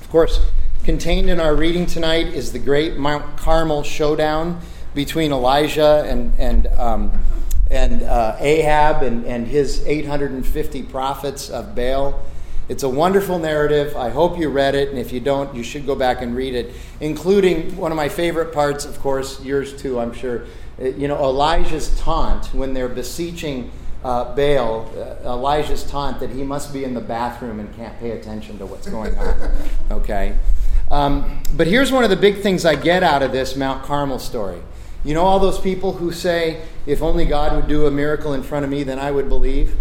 Of 0.01 0.09
course, 0.09 0.39
contained 0.83 1.29
in 1.29 1.39
our 1.39 1.55
reading 1.55 1.85
tonight 1.85 2.27
is 2.27 2.51
the 2.51 2.59
great 2.59 2.97
Mount 2.97 3.37
Carmel 3.37 3.83
showdown 3.83 4.61
between 4.93 5.31
Elijah 5.31 6.03
and, 6.07 6.33
and, 6.39 6.67
um, 6.67 7.11
and 7.69 8.03
uh, 8.03 8.35
Ahab 8.39 9.03
and, 9.03 9.25
and 9.25 9.47
his 9.47 9.85
850 9.85 10.83
prophets 10.83 11.49
of 11.49 11.75
Baal. 11.75 12.19
It's 12.69 12.83
a 12.83 12.89
wonderful 12.89 13.39
narrative. 13.39 13.95
I 13.95 14.09
hope 14.09 14.37
you 14.37 14.49
read 14.49 14.75
it, 14.75 14.89
and 14.89 14.99
if 14.99 15.11
you 15.11 15.19
don't, 15.19 15.55
you 15.55 15.63
should 15.63 15.87
go 15.87 15.95
back 15.95 16.21
and 16.21 16.35
read 16.35 16.53
it, 16.53 16.71
including 16.99 17.75
one 17.75 17.91
of 17.91 17.95
my 17.95 18.09
favorite 18.09 18.53
parts, 18.53 18.85
of 18.85 18.99
course, 18.99 19.43
yours 19.43 19.79
too, 19.79 19.99
I'm 19.99 20.13
sure, 20.13 20.45
you 20.81 21.07
know, 21.07 21.17
Elijah's 21.17 21.97
taunt 21.99 22.53
when 22.53 22.73
they're 22.73 22.89
beseeching 22.89 23.71
uh, 24.03 24.33
Baal, 24.33 24.89
uh, 24.95 25.29
Elijah's 25.29 25.83
taunt 25.83 26.19
that 26.21 26.29
he 26.29 26.43
must 26.43 26.71
be 26.71 26.83
in 26.83 26.93
the 26.93 27.01
bathroom 27.01 27.59
and 27.59 27.73
can't 27.75 27.97
pay 27.99 28.11
attention 28.11 28.57
to 28.59 28.65
what's 28.65 28.87
going 28.87 29.17
on. 29.17 29.51
Okay? 29.91 30.37
Um, 30.91 31.41
but 31.57 31.65
here's 31.65 31.91
one 31.91 32.03
of 32.03 32.11
the 32.11 32.15
big 32.15 32.41
things 32.41 32.63
I 32.63 32.75
get 32.75 33.01
out 33.01 33.23
of 33.23 33.31
this 33.31 33.55
Mount 33.55 33.83
Carmel 33.83 34.19
story. 34.19 34.61
You 35.03 35.15
know, 35.15 35.23
all 35.23 35.39
those 35.39 35.59
people 35.59 35.93
who 35.93 36.11
say, 36.11 36.61
if 36.85 37.01
only 37.01 37.25
God 37.25 37.55
would 37.55 37.67
do 37.67 37.87
a 37.87 37.91
miracle 37.91 38.33
in 38.33 38.43
front 38.43 38.65
of 38.65 38.71
me, 38.71 38.83
then 38.83 38.99
I 38.99 39.09
would 39.09 39.29
believe? 39.29 39.75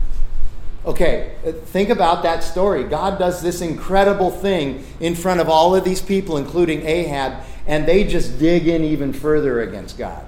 Okay, 0.87 1.35
uh, 1.47 1.53
think 1.53 1.91
about 1.91 2.23
that 2.23 2.43
story. 2.43 2.85
God 2.85 3.19
does 3.19 3.43
this 3.43 3.61
incredible 3.61 4.31
thing 4.31 4.87
in 5.01 5.15
front 5.15 5.41
of 5.41 5.49
all 5.49 5.75
of 5.75 5.85
these 5.85 6.01
people, 6.01 6.39
including 6.39 6.87
Ahab, 6.87 7.45
and 7.67 7.87
they 7.87 8.05
just 8.05 8.39
dig 8.39 8.67
in 8.67 8.83
even 8.83 9.13
further 9.13 9.61
against 9.61 9.99
God. 9.99 10.25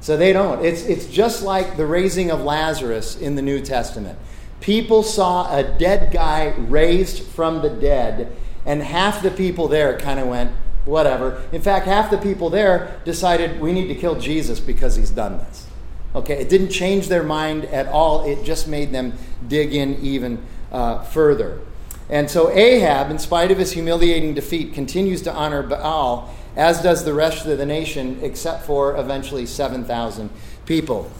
So 0.00 0.16
they 0.16 0.32
don't. 0.32 0.64
It's, 0.64 0.82
it's 0.82 1.06
just 1.06 1.42
like 1.42 1.76
the 1.76 1.86
raising 1.86 2.30
of 2.30 2.40
Lazarus 2.40 3.16
in 3.16 3.34
the 3.34 3.42
New 3.42 3.60
Testament. 3.60 4.18
People 4.60 5.02
saw 5.02 5.54
a 5.54 5.62
dead 5.62 6.12
guy 6.12 6.54
raised 6.56 7.22
from 7.22 7.62
the 7.62 7.70
dead, 7.70 8.34
and 8.66 8.82
half 8.82 9.22
the 9.22 9.30
people 9.30 9.68
there 9.68 9.98
kind 9.98 10.18
of 10.20 10.26
went, 10.26 10.52
whatever. 10.84 11.42
In 11.52 11.62
fact, 11.62 11.86
half 11.86 12.10
the 12.10 12.18
people 12.18 12.50
there 12.50 13.00
decided 13.04 13.60
we 13.60 13.72
need 13.72 13.88
to 13.88 13.94
kill 13.94 14.18
Jesus 14.18 14.60
because 14.60 14.96
he's 14.96 15.10
done 15.10 15.38
this. 15.38 15.66
Okay, 16.14 16.40
it 16.40 16.48
didn't 16.48 16.70
change 16.70 17.08
their 17.08 17.22
mind 17.22 17.66
at 17.66 17.86
all, 17.88 18.24
it 18.24 18.44
just 18.44 18.66
made 18.66 18.92
them 18.92 19.12
dig 19.46 19.74
in 19.74 19.96
even 19.96 20.44
uh, 20.72 21.02
further. 21.02 21.60
And 22.10 22.30
so 22.30 22.50
Ahab, 22.50 23.10
in 23.10 23.18
spite 23.18 23.50
of 23.50 23.58
his 23.58 23.72
humiliating 23.72 24.34
defeat, 24.34 24.72
continues 24.72 25.22
to 25.22 25.32
honor 25.32 25.62
Baal 25.62 26.34
as 26.56 26.82
does 26.82 27.04
the 27.04 27.14
rest 27.14 27.46
of 27.46 27.58
the 27.58 27.66
nation, 27.66 28.18
except 28.22 28.64
for 28.64 28.96
eventually 28.96 29.46
7,000 29.46 30.30
people. 30.66 31.10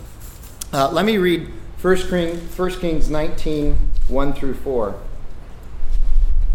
Uh, 0.73 0.91
let 0.91 1.05
me 1.05 1.17
read 1.17 1.49
1 1.81 1.97
Kings, 2.09 2.59
1 2.59 2.71
Kings 2.81 3.09
19 3.09 3.89
1 4.09 4.33
through 4.33 4.55
4. 4.55 4.99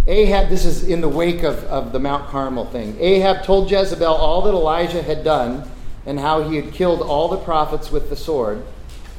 Ahab, 0.05 0.49
this 0.49 0.65
is 0.65 0.83
in 0.83 1.01
the 1.01 1.07
wake 1.07 1.43
of, 1.43 1.63
of 1.65 1.93
the 1.93 1.99
Mount 1.99 2.27
Carmel 2.27 2.65
thing. 2.65 2.97
Ahab 2.99 3.43
told 3.43 3.71
Jezebel 3.71 4.13
all 4.13 4.41
that 4.41 4.53
Elijah 4.53 5.01
had 5.01 5.23
done 5.23 5.69
and 6.05 6.19
how 6.19 6.49
he 6.49 6.57
had 6.57 6.73
killed 6.73 7.01
all 7.01 7.29
the 7.29 7.37
prophets 7.37 7.89
with 7.89 8.09
the 8.09 8.15
sword. 8.15 8.63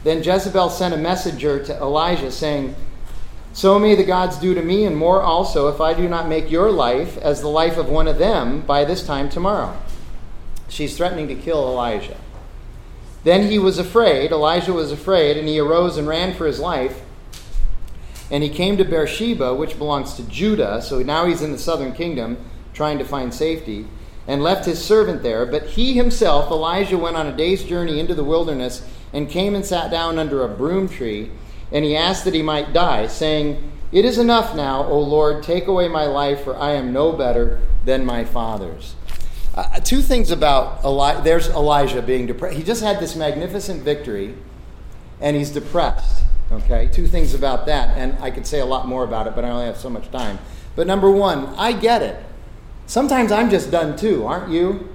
Then 0.03 0.23
Jezebel 0.23 0.69
sent 0.69 0.93
a 0.93 0.99
messenger 0.99 1.65
to 1.65 1.75
Elijah 1.79 2.31
saying, 2.31 2.75
so 3.55 3.79
may 3.79 3.95
the 3.95 4.03
gods 4.03 4.37
do 4.37 4.53
to 4.53 4.63
me, 4.63 4.85
and 4.85 4.97
more 4.97 5.23
also, 5.23 5.69
if 5.69 5.81
I 5.81 5.95
do 5.95 6.09
not 6.09 6.29
make 6.29 6.51
your 6.51 6.73
life 6.73 7.17
as 7.19 7.41
the 7.41 7.49
life 7.49 7.77
of 7.77 7.89
one 7.89 8.09
of 8.09 8.19
them 8.19 8.63
by 8.63 8.85
this 8.85 9.07
time 9.07 9.29
tomorrow. 9.29 9.79
She's 10.69 10.97
threatening 10.97 11.29
to 11.29 11.37
kill 11.37 11.65
Elijah. 11.65 12.17
Then 13.23 13.49
he 13.49 13.61
was 13.61 13.79
afraid, 13.79 14.33
Elijah 14.33 14.73
was 14.73 14.91
afraid, 14.91 15.37
and 15.37 15.47
he 15.47 15.61
arose 15.61 15.97
and 15.97 16.09
ran 16.09 16.35
for 16.35 16.49
his 16.49 16.59
life. 16.59 17.01
And 18.29 18.43
he 18.43 18.49
came 18.49 18.77
to 18.77 18.85
Beersheba, 18.85 19.55
which 19.55 19.79
belongs 19.79 20.15
to 20.15 20.25
Judah, 20.25 20.83
so 20.83 20.99
now 20.99 21.25
he's 21.25 21.41
in 21.41 21.53
the 21.53 21.59
southern 21.59 21.93
kingdom 21.93 22.37
trying 22.73 22.99
to 22.99 23.05
find 23.05 23.33
safety, 23.33 23.87
and 24.27 24.43
left 24.43 24.65
his 24.65 24.85
servant 24.85 25.23
there. 25.23 25.47
But 25.47 25.67
he 25.69 25.93
himself, 25.93 26.51
Elijah, 26.51 26.99
went 26.99 27.17
on 27.17 27.29
a 27.29 27.37
day's 27.37 27.63
journey 27.63 28.01
into 28.01 28.17
the 28.17 28.25
wilderness 28.25 28.85
and 29.13 29.31
came 29.31 29.55
and 29.55 29.65
sat 29.65 29.93
down 29.93 30.19
under 30.19 30.43
a 30.43 30.49
broom 30.49 30.89
tree 30.89 31.31
and 31.73 31.85
he 31.85 31.97
asked 31.97 32.25
that 32.25 32.35
he 32.35 32.43
might 32.43 32.73
die, 32.73 33.07
saying, 33.07 33.73
It 33.93 34.05
is 34.05 34.19
enough 34.19 34.55
now, 34.55 34.85
O 34.85 34.99
Lord, 34.99 35.43
take 35.43 35.67
away 35.67 35.89
my 35.89 36.05
life, 36.05 36.45
for 36.45 36.57
I 36.57 36.73
am 36.73 36.93
no 36.93 37.13
better 37.13 37.61
than 37.85 38.05
my 38.05 38.25
fathers. 38.25 38.95
Uh, 39.55 39.79
two 39.81 40.03
things 40.03 40.31
about 40.31 40.85
Eli- 40.85 41.21
there's 41.21 41.49
Elijah 41.49 42.03
being 42.03 42.27
depressed. 42.27 42.57
He 42.57 42.65
just 42.65 42.83
had 42.83 42.99
this 42.99 43.15
magnificent 43.15 43.83
victory, 43.83 44.35
and 45.21 45.37
he's 45.37 45.51
depressed. 45.51 46.25
Okay, 46.51 46.89
two 46.93 47.07
things 47.07 47.35
about 47.35 47.67
that, 47.67 47.97
and 47.97 48.17
I 48.23 48.31
could 48.31 48.47
say 48.47 48.61
a 48.61 48.67
lot 48.67 48.87
more 48.87 49.05
about 49.05 49.27
it, 49.27 49.35
but 49.35 49.45
I 49.45 49.51
only 49.51 49.67
have 49.67 49.77
so 49.77 49.89
much 49.89 50.11
time. 50.11 50.39
But 50.77 50.87
number 50.87 51.11
one, 51.11 51.47
I 51.57 51.73
get 51.73 52.03
it. 52.03 52.23
Sometimes 52.87 53.33
I'm 53.33 53.49
just 53.49 53.71
done 53.71 53.97
too, 53.97 54.27
aren't 54.27 54.53
you? 54.53 54.91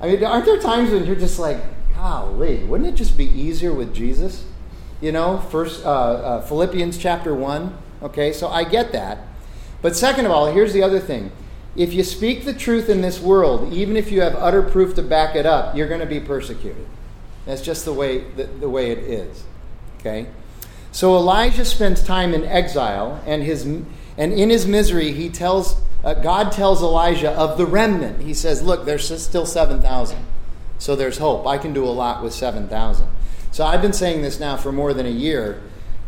I 0.00 0.08
mean, 0.08 0.24
aren't 0.24 0.44
there 0.44 0.58
times 0.58 0.90
when 0.90 1.04
you're 1.06 1.16
just 1.16 1.38
like, 1.38 1.58
golly, 1.94 2.64
wouldn't 2.64 2.88
it 2.88 2.96
just 2.96 3.16
be 3.16 3.26
easier 3.26 3.72
with 3.72 3.94
Jesus? 3.94 4.44
You 5.00 5.12
know, 5.12 5.38
first 5.38 5.84
uh, 5.84 5.90
uh, 5.90 6.42
Philippians 6.42 6.98
chapter 6.98 7.34
one. 7.34 7.76
Okay, 8.02 8.32
so 8.32 8.48
I 8.48 8.64
get 8.64 8.92
that. 8.92 9.18
But 9.82 9.96
second 9.96 10.26
of 10.26 10.30
all, 10.30 10.46
here's 10.52 10.72
the 10.72 10.82
other 10.82 11.00
thing: 11.00 11.32
if 11.76 11.92
you 11.92 12.02
speak 12.02 12.44
the 12.44 12.54
truth 12.54 12.88
in 12.88 13.00
this 13.00 13.20
world, 13.20 13.72
even 13.72 13.96
if 13.96 14.10
you 14.10 14.20
have 14.20 14.34
utter 14.36 14.62
proof 14.62 14.94
to 14.96 15.02
back 15.02 15.34
it 15.36 15.46
up, 15.46 15.76
you're 15.76 15.88
going 15.88 16.00
to 16.00 16.06
be 16.06 16.20
persecuted. 16.20 16.86
That's 17.46 17.62
just 17.62 17.84
the 17.84 17.92
way 17.92 18.18
the, 18.18 18.44
the 18.44 18.68
way 18.68 18.90
it 18.90 18.98
is. 18.98 19.44
Okay. 19.98 20.26
So 20.92 21.16
Elijah 21.16 21.64
spends 21.64 22.02
time 22.02 22.34
in 22.34 22.44
exile, 22.44 23.22
and 23.26 23.42
his 23.42 23.64
and 23.64 23.84
in 24.18 24.50
his 24.50 24.66
misery, 24.66 25.12
he 25.12 25.28
tells 25.28 25.80
uh, 26.02 26.14
God 26.14 26.52
tells 26.52 26.82
Elijah 26.82 27.30
of 27.30 27.58
the 27.58 27.66
remnant. 27.66 28.22
He 28.22 28.34
says, 28.34 28.62
"Look, 28.62 28.84
there's 28.84 29.22
still 29.22 29.46
seven 29.46 29.80
thousand, 29.80 30.24
so 30.78 30.96
there's 30.96 31.18
hope. 31.18 31.46
I 31.46 31.58
can 31.58 31.72
do 31.72 31.84
a 31.84 31.90
lot 31.90 32.22
with 32.22 32.34
seven 32.34 32.68
thousand. 32.68 33.08
So 33.60 33.66
I've 33.66 33.82
been 33.82 33.92
saying 33.92 34.22
this 34.22 34.40
now 34.40 34.56
for 34.56 34.72
more 34.72 34.94
than 34.94 35.04
a 35.04 35.10
year 35.10 35.60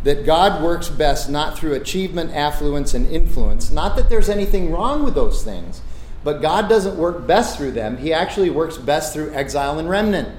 that 0.04 0.24
God 0.24 0.62
works 0.62 0.88
best 0.88 1.28
not 1.28 1.54
through 1.54 1.74
achievement, 1.74 2.34
affluence, 2.34 2.94
and 2.94 3.06
influence. 3.06 3.70
Not 3.70 3.94
that 3.96 4.08
there's 4.08 4.30
anything 4.30 4.72
wrong 4.72 5.04
with 5.04 5.14
those 5.14 5.44
things, 5.44 5.82
but 6.24 6.40
God 6.40 6.66
doesn't 6.70 6.96
work 6.96 7.26
best 7.26 7.58
through 7.58 7.72
them. 7.72 7.98
He 7.98 8.10
actually 8.10 8.48
works 8.48 8.78
best 8.78 9.12
through 9.12 9.34
exile 9.34 9.78
and 9.78 9.90
remnant. 9.90 10.30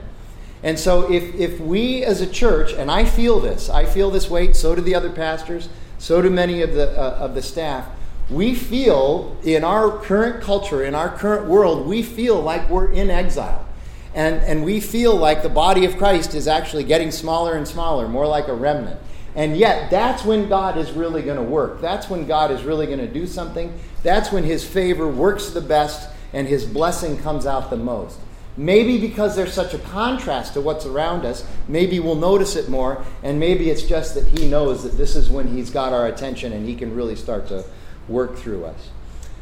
And 0.63 0.79
so 0.79 1.11
if, 1.11 1.35
if 1.35 1.59
we 1.59 2.03
as 2.03 2.19
a 2.19 2.25
church, 2.25 2.73
and 2.73 2.89
I 2.89 3.05
feel 3.05 3.39
this, 3.39 3.69
I 3.69 3.85
feel 3.85 4.09
this 4.09 4.27
weight, 4.27 4.55
so 4.55 4.73
do 4.73 4.81
the 4.81 4.95
other 4.95 5.11
pastors, 5.11 5.69
so 5.99 6.19
do 6.19 6.31
many 6.31 6.63
of 6.63 6.73
the, 6.73 6.99
uh, 6.99 7.17
of 7.19 7.35
the 7.35 7.43
staff, 7.43 7.87
we 8.27 8.55
feel 8.55 9.37
in 9.43 9.63
our 9.63 9.99
current 9.99 10.41
culture, 10.41 10.83
in 10.83 10.95
our 10.95 11.15
current 11.15 11.47
world, 11.47 11.85
we 11.85 12.01
feel 12.01 12.41
like 12.41 12.67
we're 12.71 12.91
in 12.91 13.11
exile. 13.11 13.67
And, 14.15 14.35
and 14.43 14.63
we 14.63 14.79
feel 14.79 15.15
like 15.15 15.41
the 15.41 15.49
body 15.49 15.85
of 15.85 15.97
Christ 15.97 16.35
is 16.35 16.47
actually 16.47 16.83
getting 16.83 17.11
smaller 17.11 17.55
and 17.55 17.67
smaller, 17.67 18.07
more 18.07 18.27
like 18.27 18.47
a 18.47 18.53
remnant. 18.53 18.99
And 19.35 19.57
yet, 19.57 19.89
that's 19.89 20.23
when 20.23 20.47
God 20.47 20.77
is 20.77 20.91
really 20.91 21.23
going 21.23 21.37
to 21.37 21.43
work. 21.43 21.81
That's 21.81 22.09
when 22.09 22.27
God 22.27 22.51
is 22.51 22.63
really 22.63 22.85
going 22.85 22.99
to 22.99 23.07
do 23.07 23.25
something. 23.25 23.73
That's 24.03 24.31
when 24.31 24.43
His 24.43 24.63
favor 24.63 25.07
works 25.07 25.49
the 25.49 25.61
best 25.61 26.09
and 26.33 26.47
His 26.47 26.65
blessing 26.65 27.17
comes 27.17 27.45
out 27.45 27.69
the 27.69 27.77
most. 27.77 28.19
Maybe 28.55 28.99
because 28.99 29.35
there's 29.35 29.53
such 29.53 29.73
a 29.73 29.79
contrast 29.79 30.53
to 30.53 30.61
what's 30.61 30.85
around 30.85 31.25
us, 31.25 31.43
maybe 31.67 31.99
we'll 31.99 32.13
notice 32.13 32.55
it 32.55 32.69
more, 32.69 33.03
and 33.23 33.39
maybe 33.39 33.71
it's 33.71 33.81
just 33.81 34.13
that 34.13 34.27
He 34.27 34.47
knows 34.47 34.83
that 34.83 34.97
this 34.97 35.15
is 35.15 35.31
when 35.31 35.47
He's 35.47 35.71
got 35.71 35.91
our 35.91 36.05
attention 36.05 36.53
and 36.53 36.67
He 36.67 36.75
can 36.75 36.93
really 36.93 37.15
start 37.15 37.47
to 37.47 37.63
work 38.07 38.37
through 38.37 38.65
us. 38.65 38.89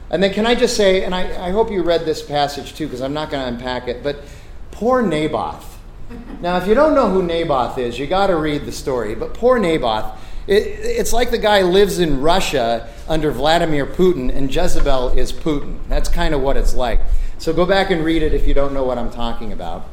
And 0.10 0.22
then, 0.24 0.34
can 0.34 0.46
I 0.46 0.56
just 0.56 0.78
say, 0.78 1.04
and 1.04 1.14
I, 1.14 1.48
I 1.48 1.52
hope 1.52 1.72
you 1.72 1.84
read 1.84 2.06
this 2.06 2.22
passage 2.22 2.76
too, 2.76 2.86
because 2.86 3.02
I'm 3.02 3.14
not 3.14 3.30
going 3.30 3.44
to 3.44 3.48
unpack 3.48 3.90
it, 3.90 4.04
but 4.04 4.24
poor 4.82 5.04
Naboth. 5.04 5.78
Now, 6.42 6.58
if 6.58 6.66
you 6.66 6.74
don't 6.74 6.96
know 6.96 7.08
who 7.08 7.22
Naboth 7.22 7.78
is, 7.78 8.00
you 8.00 8.08
got 8.08 8.28
to 8.28 8.36
read 8.36 8.66
the 8.66 8.72
story. 8.72 9.14
But 9.14 9.36
poor 9.36 9.60
Naboth, 9.60 10.20
it, 10.48 10.64
it's 10.64 11.14
like 11.14 11.30
the 11.30 11.38
guy 11.38 11.62
lives 11.62 12.00
in 12.00 12.20
Russia 12.20 12.92
under 13.08 13.30
Vladimir 13.30 13.86
Putin, 13.86 14.36
and 14.36 14.54
Jezebel 14.54 15.10
is 15.10 15.32
Putin. 15.32 15.78
That's 15.88 16.10
kind 16.10 16.34
of 16.34 16.42
what 16.42 16.58
it's 16.58 16.74
like. 16.74 17.00
So 17.38 17.54
go 17.54 17.64
back 17.64 17.92
and 17.92 18.04
read 18.04 18.24
it 18.24 18.34
if 18.34 18.48
you 18.48 18.56
don't 18.56 18.74
know 18.74 18.84
what 18.84 18.98
I'm 18.98 19.12
talking 19.12 19.54
about. 19.54 19.86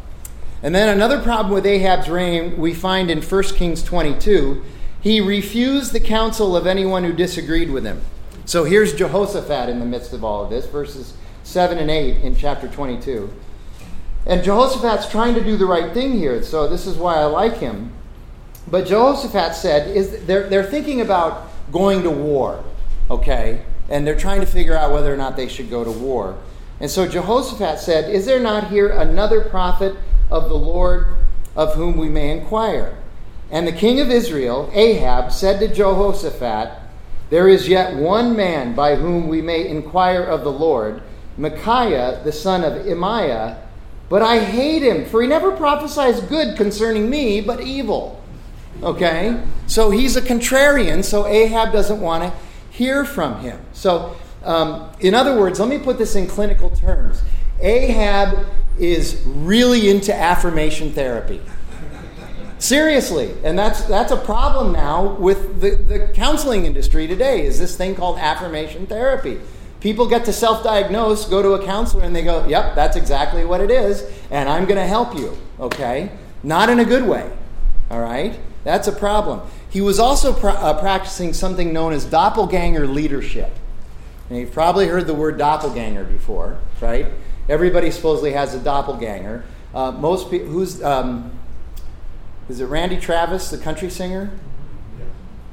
And 0.62 0.74
then 0.74 0.88
another 0.88 1.20
problem 1.20 1.52
with 1.52 1.66
Ahab's 1.66 2.08
reign 2.08 2.56
we 2.56 2.72
find 2.72 3.10
in 3.10 3.20
1 3.20 3.42
Kings 3.56 3.82
22. 3.82 4.64
He 5.02 5.20
refused 5.20 5.92
the 5.92 6.00
counsel 6.00 6.56
of 6.56 6.66
anyone 6.66 7.04
who 7.04 7.12
disagreed 7.12 7.68
with 7.68 7.84
him. 7.84 8.00
So 8.46 8.64
here's 8.64 8.94
Jehoshaphat 8.94 9.68
in 9.68 9.80
the 9.80 9.84
midst 9.84 10.14
of 10.14 10.24
all 10.24 10.44
of 10.44 10.48
this, 10.48 10.64
verses 10.64 11.12
7 11.42 11.76
and 11.76 11.90
8 11.90 12.24
in 12.24 12.34
chapter 12.34 12.68
22. 12.68 13.30
And 14.28 14.44
Jehoshaphat's 14.44 15.08
trying 15.08 15.34
to 15.34 15.42
do 15.42 15.56
the 15.56 15.64
right 15.64 15.94
thing 15.94 16.12
here, 16.12 16.42
so 16.42 16.68
this 16.68 16.86
is 16.86 16.98
why 16.98 17.14
I 17.14 17.24
like 17.24 17.56
him. 17.56 17.92
But 18.70 18.86
Jehoshaphat 18.86 19.54
said, 19.54 19.96
is 19.96 20.26
they're, 20.26 20.46
they're 20.50 20.70
thinking 20.70 21.00
about 21.00 21.48
going 21.72 22.02
to 22.02 22.10
war, 22.10 22.62
okay? 23.10 23.62
And 23.88 24.06
they're 24.06 24.18
trying 24.18 24.40
to 24.40 24.46
figure 24.46 24.76
out 24.76 24.92
whether 24.92 25.12
or 25.12 25.16
not 25.16 25.36
they 25.36 25.48
should 25.48 25.70
go 25.70 25.82
to 25.82 25.90
war. 25.90 26.36
And 26.78 26.90
so 26.90 27.08
Jehoshaphat 27.08 27.80
said, 27.80 28.10
Is 28.10 28.26
there 28.26 28.38
not 28.38 28.68
here 28.68 28.90
another 28.90 29.40
prophet 29.40 29.96
of 30.30 30.50
the 30.50 30.56
Lord 30.56 31.16
of 31.56 31.74
whom 31.74 31.96
we 31.96 32.10
may 32.10 32.30
inquire? 32.30 32.98
And 33.50 33.66
the 33.66 33.72
king 33.72 33.98
of 33.98 34.10
Israel, 34.10 34.70
Ahab, 34.74 35.32
said 35.32 35.58
to 35.60 35.74
Jehoshaphat, 35.74 36.78
There 37.30 37.48
is 37.48 37.66
yet 37.66 37.96
one 37.96 38.36
man 38.36 38.74
by 38.74 38.96
whom 38.96 39.26
we 39.26 39.40
may 39.40 39.66
inquire 39.66 40.22
of 40.22 40.44
the 40.44 40.52
Lord, 40.52 41.02
Micaiah, 41.38 42.20
the 42.24 42.32
son 42.32 42.62
of 42.62 42.84
Imaiah 42.84 43.56
but 44.08 44.22
I 44.22 44.40
hate 44.40 44.82
him, 44.82 45.04
for 45.04 45.20
he 45.20 45.28
never 45.28 45.52
prophesies 45.52 46.20
good 46.20 46.56
concerning 46.56 47.10
me, 47.10 47.40
but 47.40 47.60
evil. 47.60 48.22
Okay? 48.82 49.42
So 49.66 49.90
he's 49.90 50.16
a 50.16 50.22
contrarian, 50.22 51.04
so 51.04 51.26
Ahab 51.26 51.72
doesn't 51.72 52.00
want 52.00 52.24
to 52.24 52.38
hear 52.70 53.04
from 53.04 53.40
him. 53.40 53.60
So, 53.72 54.16
um, 54.44 54.90
in 55.00 55.14
other 55.14 55.38
words, 55.38 55.60
let 55.60 55.68
me 55.68 55.78
put 55.78 55.98
this 55.98 56.14
in 56.14 56.26
clinical 56.26 56.70
terms 56.70 57.22
Ahab 57.60 58.46
is 58.78 59.20
really 59.26 59.90
into 59.90 60.14
affirmation 60.14 60.92
therapy. 60.92 61.40
Seriously, 62.60 63.34
and 63.44 63.58
that's 63.58 63.82
that's 63.84 64.10
a 64.10 64.16
problem 64.16 64.72
now 64.72 65.14
with 65.14 65.60
the, 65.60 65.70
the 65.76 66.12
counseling 66.12 66.66
industry 66.66 67.06
today. 67.06 67.46
Is 67.46 67.58
this 67.58 67.76
thing 67.76 67.94
called 67.94 68.18
affirmation 68.18 68.86
therapy? 68.86 69.40
People 69.80 70.08
get 70.08 70.24
to 70.24 70.32
self 70.32 70.64
diagnose, 70.64 71.24
go 71.26 71.42
to 71.42 71.52
a 71.52 71.64
counselor, 71.64 72.04
and 72.04 72.14
they 72.14 72.24
go, 72.24 72.46
Yep, 72.46 72.74
that's 72.74 72.96
exactly 72.96 73.44
what 73.44 73.60
it 73.60 73.70
is, 73.70 74.04
and 74.30 74.48
I'm 74.48 74.64
going 74.64 74.76
to 74.76 74.86
help 74.86 75.14
you. 75.14 75.36
Okay? 75.60 76.10
Not 76.42 76.68
in 76.68 76.80
a 76.80 76.84
good 76.84 77.06
way. 77.06 77.30
All 77.90 78.00
right? 78.00 78.38
That's 78.64 78.88
a 78.88 78.92
problem. 78.92 79.48
He 79.70 79.80
was 79.80 79.98
also 79.98 80.34
uh, 80.34 80.80
practicing 80.80 81.32
something 81.32 81.72
known 81.72 81.92
as 81.92 82.04
doppelganger 82.04 82.86
leadership. 82.86 83.52
And 84.28 84.38
you've 84.38 84.52
probably 84.52 84.88
heard 84.88 85.06
the 85.06 85.14
word 85.14 85.38
doppelganger 85.38 86.04
before, 86.04 86.58
right? 86.80 87.06
Everybody 87.48 87.90
supposedly 87.90 88.32
has 88.32 88.54
a 88.54 88.58
doppelganger. 88.58 89.44
Uh, 89.74 89.92
most 89.92 90.30
people, 90.30 90.48
who's, 90.48 90.82
um, 90.82 91.32
is 92.48 92.60
it 92.60 92.66
Randy 92.66 92.98
Travis, 92.98 93.50
the 93.50 93.58
country 93.58 93.90
singer? 93.90 94.30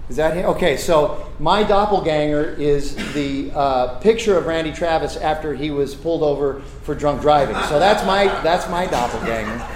Is 0.07 0.17
that 0.17 0.35
him? 0.35 0.45
Okay, 0.45 0.77
so 0.77 1.31
my 1.39 1.63
doppelganger 1.63 2.55
is 2.59 2.95
the 3.13 3.51
uh, 3.55 3.99
picture 3.99 4.37
of 4.37 4.45
Randy 4.45 4.71
Travis 4.71 5.17
after 5.17 5.55
he 5.55 5.71
was 5.71 5.95
pulled 5.95 6.21
over 6.21 6.61
for 6.83 6.93
drunk 6.93 7.21
driving. 7.21 7.55
So 7.69 7.79
that's 7.79 8.05
my 8.05 8.27
that's 8.43 8.69
my 8.69 8.85
doppelganger. 8.85 9.67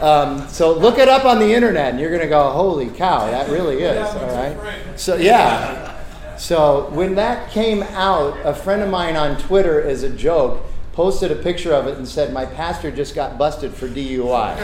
Um, 0.00 0.46
so 0.48 0.76
look 0.76 0.98
it 0.98 1.08
up 1.08 1.24
on 1.24 1.38
the 1.38 1.54
internet, 1.54 1.92
and 1.92 2.00
you're 2.00 2.10
going 2.10 2.22
to 2.22 2.28
go, 2.28 2.50
"Holy 2.50 2.88
cow, 2.88 3.30
that 3.30 3.48
really 3.48 3.82
is!" 3.82 4.08
All 4.08 4.28
right. 4.28 4.56
So 4.96 5.16
yeah. 5.16 5.92
So 6.36 6.90
when 6.90 7.14
that 7.14 7.50
came 7.52 7.82
out, 7.82 8.36
a 8.44 8.54
friend 8.54 8.82
of 8.82 8.90
mine 8.90 9.16
on 9.16 9.38
Twitter, 9.38 9.80
as 9.80 10.02
a 10.02 10.10
joke, 10.10 10.62
posted 10.92 11.30
a 11.30 11.36
picture 11.36 11.72
of 11.72 11.86
it 11.86 11.96
and 11.96 12.08
said, 12.08 12.32
"My 12.32 12.44
pastor 12.44 12.90
just 12.90 13.14
got 13.14 13.38
busted 13.38 13.72
for 13.72 13.86
DUI." 13.86 14.56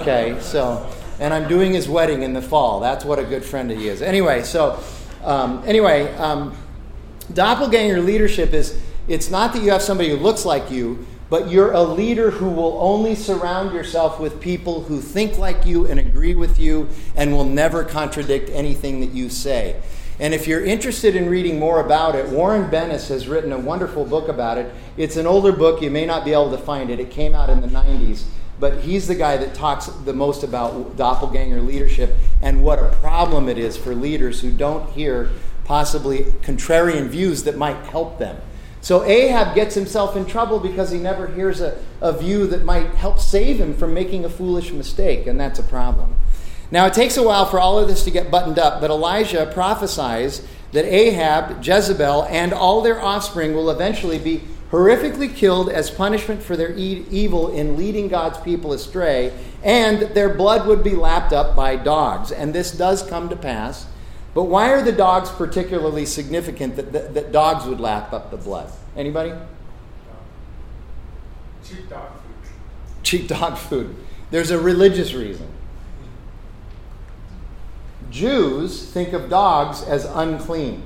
Okay, 0.00 0.36
so 0.40 0.84
and 1.20 1.34
I'm 1.34 1.48
doing 1.48 1.72
his 1.72 1.88
wedding 1.88 2.22
in 2.22 2.32
the 2.32 2.42
fall. 2.42 2.80
That's 2.80 3.04
what 3.04 3.18
a 3.18 3.24
good 3.24 3.44
friend 3.44 3.70
he 3.70 3.88
is. 3.88 4.02
Anyway, 4.02 4.42
so 4.42 4.82
um, 5.24 5.62
anyway, 5.66 6.14
um, 6.16 6.56
doppelganger 7.32 8.00
leadership 8.00 8.52
is 8.52 8.80
it's 9.08 9.30
not 9.30 9.52
that 9.52 9.62
you 9.62 9.70
have 9.70 9.82
somebody 9.82 10.10
who 10.10 10.16
looks 10.16 10.44
like 10.44 10.70
you, 10.70 11.06
but 11.30 11.50
you're 11.50 11.72
a 11.72 11.82
leader 11.82 12.30
who 12.30 12.48
will 12.48 12.78
only 12.80 13.14
surround 13.14 13.72
yourself 13.72 14.18
with 14.20 14.40
people 14.40 14.82
who 14.82 15.00
think 15.00 15.38
like 15.38 15.66
you 15.66 15.86
and 15.86 15.98
agree 15.98 16.34
with 16.34 16.58
you 16.58 16.88
and 17.16 17.32
will 17.32 17.44
never 17.44 17.84
contradict 17.84 18.48
anything 18.50 19.00
that 19.00 19.10
you 19.10 19.28
say. 19.28 19.80
And 20.20 20.34
if 20.34 20.46
you're 20.46 20.64
interested 20.64 21.14
in 21.14 21.28
reading 21.28 21.58
more 21.58 21.80
about 21.80 22.14
it, 22.16 22.28
Warren 22.28 22.70
Bennis 22.70 23.08
has 23.08 23.28
written 23.28 23.52
a 23.52 23.58
wonderful 23.58 24.04
book 24.04 24.28
about 24.28 24.58
it. 24.58 24.72
It's 24.96 25.16
an 25.16 25.26
older 25.26 25.52
book, 25.52 25.80
you 25.80 25.90
may 25.90 26.06
not 26.06 26.24
be 26.24 26.32
able 26.32 26.50
to 26.50 26.58
find 26.58 26.90
it. 26.90 26.98
It 26.98 27.10
came 27.10 27.34
out 27.34 27.50
in 27.50 27.60
the 27.60 27.68
90s 27.68 28.24
but 28.60 28.80
he's 28.80 29.06
the 29.06 29.14
guy 29.14 29.36
that 29.36 29.54
talks 29.54 29.86
the 29.86 30.12
most 30.12 30.42
about 30.42 30.96
doppelganger 30.96 31.60
leadership 31.60 32.16
and 32.42 32.62
what 32.62 32.78
a 32.78 32.88
problem 32.96 33.48
it 33.48 33.58
is 33.58 33.76
for 33.76 33.94
leaders 33.94 34.40
who 34.40 34.50
don't 34.50 34.90
hear 34.90 35.30
possibly 35.64 36.24
contrarian 36.42 37.06
views 37.08 37.44
that 37.44 37.56
might 37.56 37.76
help 37.86 38.18
them. 38.18 38.36
So 38.80 39.02
Ahab 39.04 39.54
gets 39.54 39.74
himself 39.74 40.16
in 40.16 40.24
trouble 40.24 40.60
because 40.60 40.90
he 40.90 40.98
never 40.98 41.26
hears 41.26 41.60
a, 41.60 41.78
a 42.00 42.12
view 42.12 42.46
that 42.46 42.64
might 42.64 42.94
help 42.94 43.18
save 43.18 43.58
him 43.60 43.76
from 43.76 43.92
making 43.92 44.24
a 44.24 44.30
foolish 44.30 44.72
mistake, 44.72 45.26
and 45.26 45.38
that's 45.38 45.58
a 45.58 45.64
problem. 45.64 46.14
Now, 46.70 46.86
it 46.86 46.94
takes 46.94 47.16
a 47.16 47.22
while 47.22 47.46
for 47.46 47.58
all 47.58 47.78
of 47.78 47.88
this 47.88 48.04
to 48.04 48.10
get 48.10 48.30
buttoned 48.30 48.58
up, 48.58 48.80
but 48.80 48.90
Elijah 48.90 49.50
prophesies 49.52 50.46
that 50.72 50.84
Ahab, 50.84 51.64
Jezebel, 51.64 52.24
and 52.24 52.52
all 52.52 52.82
their 52.82 53.00
offspring 53.00 53.54
will 53.54 53.70
eventually 53.70 54.18
be 54.18 54.42
horrifically 54.70 55.34
killed 55.34 55.70
as 55.70 55.90
punishment 55.90 56.42
for 56.42 56.56
their 56.56 56.76
e- 56.76 57.06
evil 57.10 57.50
in 57.50 57.76
leading 57.76 58.08
God's 58.08 58.38
people 58.38 58.72
astray, 58.72 59.32
and 59.62 60.02
their 60.14 60.28
blood 60.28 60.66
would 60.66 60.84
be 60.84 60.94
lapped 60.94 61.32
up 61.32 61.56
by 61.56 61.76
dogs. 61.76 62.30
And 62.30 62.54
this 62.54 62.70
does 62.72 63.02
come 63.02 63.28
to 63.28 63.36
pass. 63.36 63.86
But 64.34 64.44
why 64.44 64.70
are 64.70 64.82
the 64.82 64.92
dogs 64.92 65.30
particularly 65.30 66.06
significant 66.06 66.76
that, 66.76 66.92
that, 66.92 67.14
that 67.14 67.32
dogs 67.32 67.64
would 67.66 67.80
lap 67.80 68.12
up 68.12 68.30
the 68.30 68.36
blood? 68.36 68.70
Anybody? 68.96 69.32
Cheap 71.64 71.88
dog 71.88 72.10
food. 72.12 72.50
Cheap 73.02 73.28
dog 73.28 73.58
food. 73.58 73.96
There's 74.30 74.50
a 74.50 74.60
religious 74.60 75.14
reason. 75.14 75.48
Jews 78.10 78.84
think 78.90 79.12
of 79.12 79.28
dogs 79.28 79.82
as 79.82 80.04
unclean. 80.04 80.82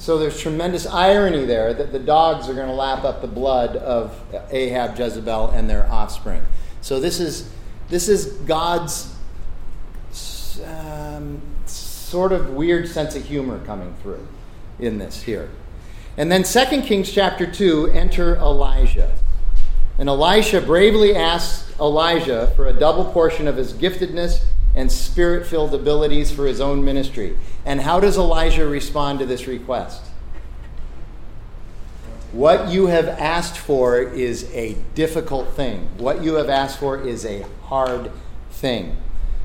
So 0.00 0.16
there's 0.16 0.40
tremendous 0.40 0.86
irony 0.86 1.44
there 1.44 1.74
that 1.74 1.92
the 1.92 1.98
dogs 1.98 2.48
are 2.48 2.54
going 2.54 2.68
to 2.68 2.74
lap 2.74 3.04
up 3.04 3.20
the 3.20 3.28
blood 3.28 3.76
of 3.76 4.18
Ahab, 4.50 4.98
Jezebel, 4.98 5.50
and 5.50 5.68
their 5.68 5.86
offspring. 5.92 6.40
So 6.80 6.98
this 7.00 7.20
is 7.20 7.50
this 7.90 8.08
is 8.08 8.28
God's 8.46 9.14
um, 10.64 11.42
sort 11.66 12.32
of 12.32 12.48
weird 12.54 12.88
sense 12.88 13.14
of 13.14 13.26
humor 13.26 13.62
coming 13.66 13.94
through 14.02 14.26
in 14.78 14.96
this 14.96 15.22
here. 15.22 15.50
And 16.16 16.32
then 16.32 16.44
2 16.44 16.80
Kings 16.80 17.12
chapter 17.12 17.44
2, 17.46 17.88
enter 17.88 18.36
Elijah. 18.36 19.12
And 19.98 20.08
Elisha 20.08 20.62
bravely 20.62 21.14
asks 21.14 21.78
Elijah 21.78 22.50
for 22.56 22.66
a 22.66 22.72
double 22.72 23.04
portion 23.04 23.46
of 23.46 23.58
his 23.58 23.74
giftedness 23.74 24.44
and 24.74 24.90
spirit 24.90 25.46
filled 25.46 25.74
abilities 25.74 26.30
for 26.30 26.46
his 26.46 26.60
own 26.60 26.84
ministry. 26.84 27.36
And 27.64 27.80
how 27.80 28.00
does 28.00 28.16
Elijah 28.16 28.66
respond 28.66 29.18
to 29.18 29.26
this 29.26 29.46
request? 29.46 30.02
What 32.32 32.68
you 32.68 32.86
have 32.86 33.08
asked 33.08 33.58
for 33.58 34.00
is 34.00 34.48
a 34.54 34.74
difficult 34.94 35.54
thing. 35.54 35.88
What 35.98 36.22
you 36.22 36.34
have 36.34 36.48
asked 36.48 36.78
for 36.78 37.00
is 37.00 37.24
a 37.24 37.44
hard 37.64 38.12
thing. 38.52 38.96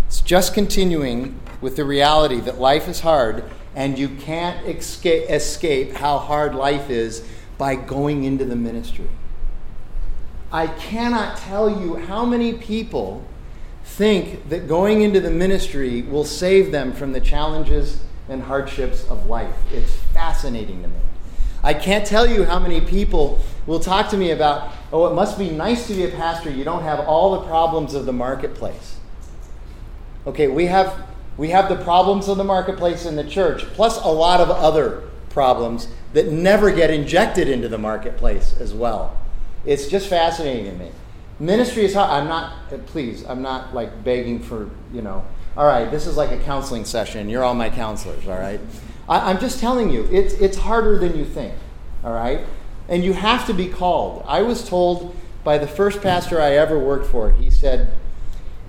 It's 0.06 0.22
just 0.22 0.54
continuing 0.54 1.40
with 1.62 1.76
the 1.78 1.84
reality 1.84 2.40
that 2.42 2.60
life 2.60 2.88
is 2.88 3.00
hard 3.00 3.44
and 3.76 3.98
you 3.98 4.10
can't 4.10 4.66
escape, 4.68 5.30
escape 5.30 5.94
how 5.94 6.20
hard 6.20 6.54
life 6.54 6.90
is 6.90 7.28
by 7.58 7.76
going 7.76 8.24
into 8.24 8.46
the 8.46 8.56
ministry. 8.56 9.10
I 10.52 10.68
cannot 10.68 11.38
tell 11.38 11.70
you 11.82 11.96
how 11.96 12.24
many 12.24 12.54
people 12.54 13.26
think 13.96 14.50
that 14.50 14.68
going 14.68 15.04
into 15.04 15.22
the 15.22 15.32
ministry 15.32 16.02
will 16.02 16.26
save 16.26 16.72
them 16.72 16.92
from 16.92 17.14
the 17.14 17.22
challenges 17.22 18.02
and 18.28 18.44
hardships 18.44 19.08
of 19.10 19.28
life. 19.28 19.56
It's 19.72 19.96
fascinating 20.14 20.82
to 20.82 20.90
me. 20.90 20.96
I 21.64 21.74
can't 21.74 22.06
tell 22.06 22.28
you 22.28 22.44
how 22.44 22.60
many 22.60 22.82
people 22.82 23.40
will 23.66 23.80
talk 23.80 24.10
to 24.10 24.18
me 24.18 24.32
about, 24.32 24.74
oh, 24.92 25.08
it 25.08 25.16
must 25.16 25.40
be 25.40 25.50
nice 25.50 25.88
to 25.88 25.94
be 25.94 26.04
a 26.04 26.10
pastor. 26.10 26.50
You 26.50 26.66
don't 26.66 26.84
have 26.84 27.00
all 27.08 27.40
the 27.40 27.48
problems 27.48 27.94
of 27.94 28.06
the 28.06 28.12
marketplace. 28.12 28.98
Okay, 30.28 30.50
we 30.50 30.66
have, 30.66 31.08
we 31.38 31.50
have 31.52 31.70
the 31.70 31.78
problems 31.78 32.28
of 32.28 32.36
the 32.36 32.44
marketplace 32.44 33.06
in 33.06 33.16
the 33.16 33.24
church, 33.24 33.64
plus 33.76 33.98
a 34.04 34.10
lot 34.10 34.42
of 34.42 34.50
other 34.50 35.04
problems 35.30 35.88
that 36.12 36.32
never 36.32 36.70
get 36.70 36.92
injected 36.92 37.48
into 37.48 37.70
the 37.70 37.78
marketplace 37.78 38.58
as 38.60 38.74
well. 38.74 39.18
It's 39.66 39.88
just 39.88 40.10
fascinating 40.10 40.66
to 40.66 40.78
me. 40.78 40.92
Ministry 41.40 41.86
is 41.86 41.94
hard. 41.94 42.10
I'm 42.10 42.28
not, 42.28 42.70
please, 42.88 43.26
I'm 43.26 43.42
not 43.42 43.74
like 43.74 44.04
begging 44.04 44.40
for, 44.40 44.70
you 44.94 45.02
know, 45.02 45.26
all 45.58 45.66
right, 45.66 45.90
this 45.90 46.08
is 46.08 46.18
like 46.18 46.32
a 46.32 46.40
counseling 46.44 46.86
session. 46.86 47.30
You're 47.30 47.44
all 47.44 47.54
my 47.54 47.70
counselors, 47.70 48.28
all 48.28 48.38
right? 48.38 48.60
I, 49.08 49.32
am 49.32 49.40
just 49.40 49.60
telling 49.60 49.90
you, 49.90 50.08
it's, 50.12 50.34
it's 50.36 50.58
harder 50.58 50.98
than 50.98 51.18
you 51.18 51.26
think, 51.26 51.54
all 52.04 52.14
right? 52.14 52.42
And 52.88 53.04
you 53.04 53.14
have 53.14 53.48
to 53.48 53.54
be 53.54 53.68
called. 53.68 54.24
I 54.28 54.42
was 54.42 54.68
told 54.68 55.16
by 55.44 55.58
the 55.58 55.68
first 55.68 56.02
pastor 56.02 56.42
I 56.42 56.52
ever 56.54 56.80
worked 56.80 57.08
for, 57.08 57.32
he 57.32 57.50
said, 57.50 57.94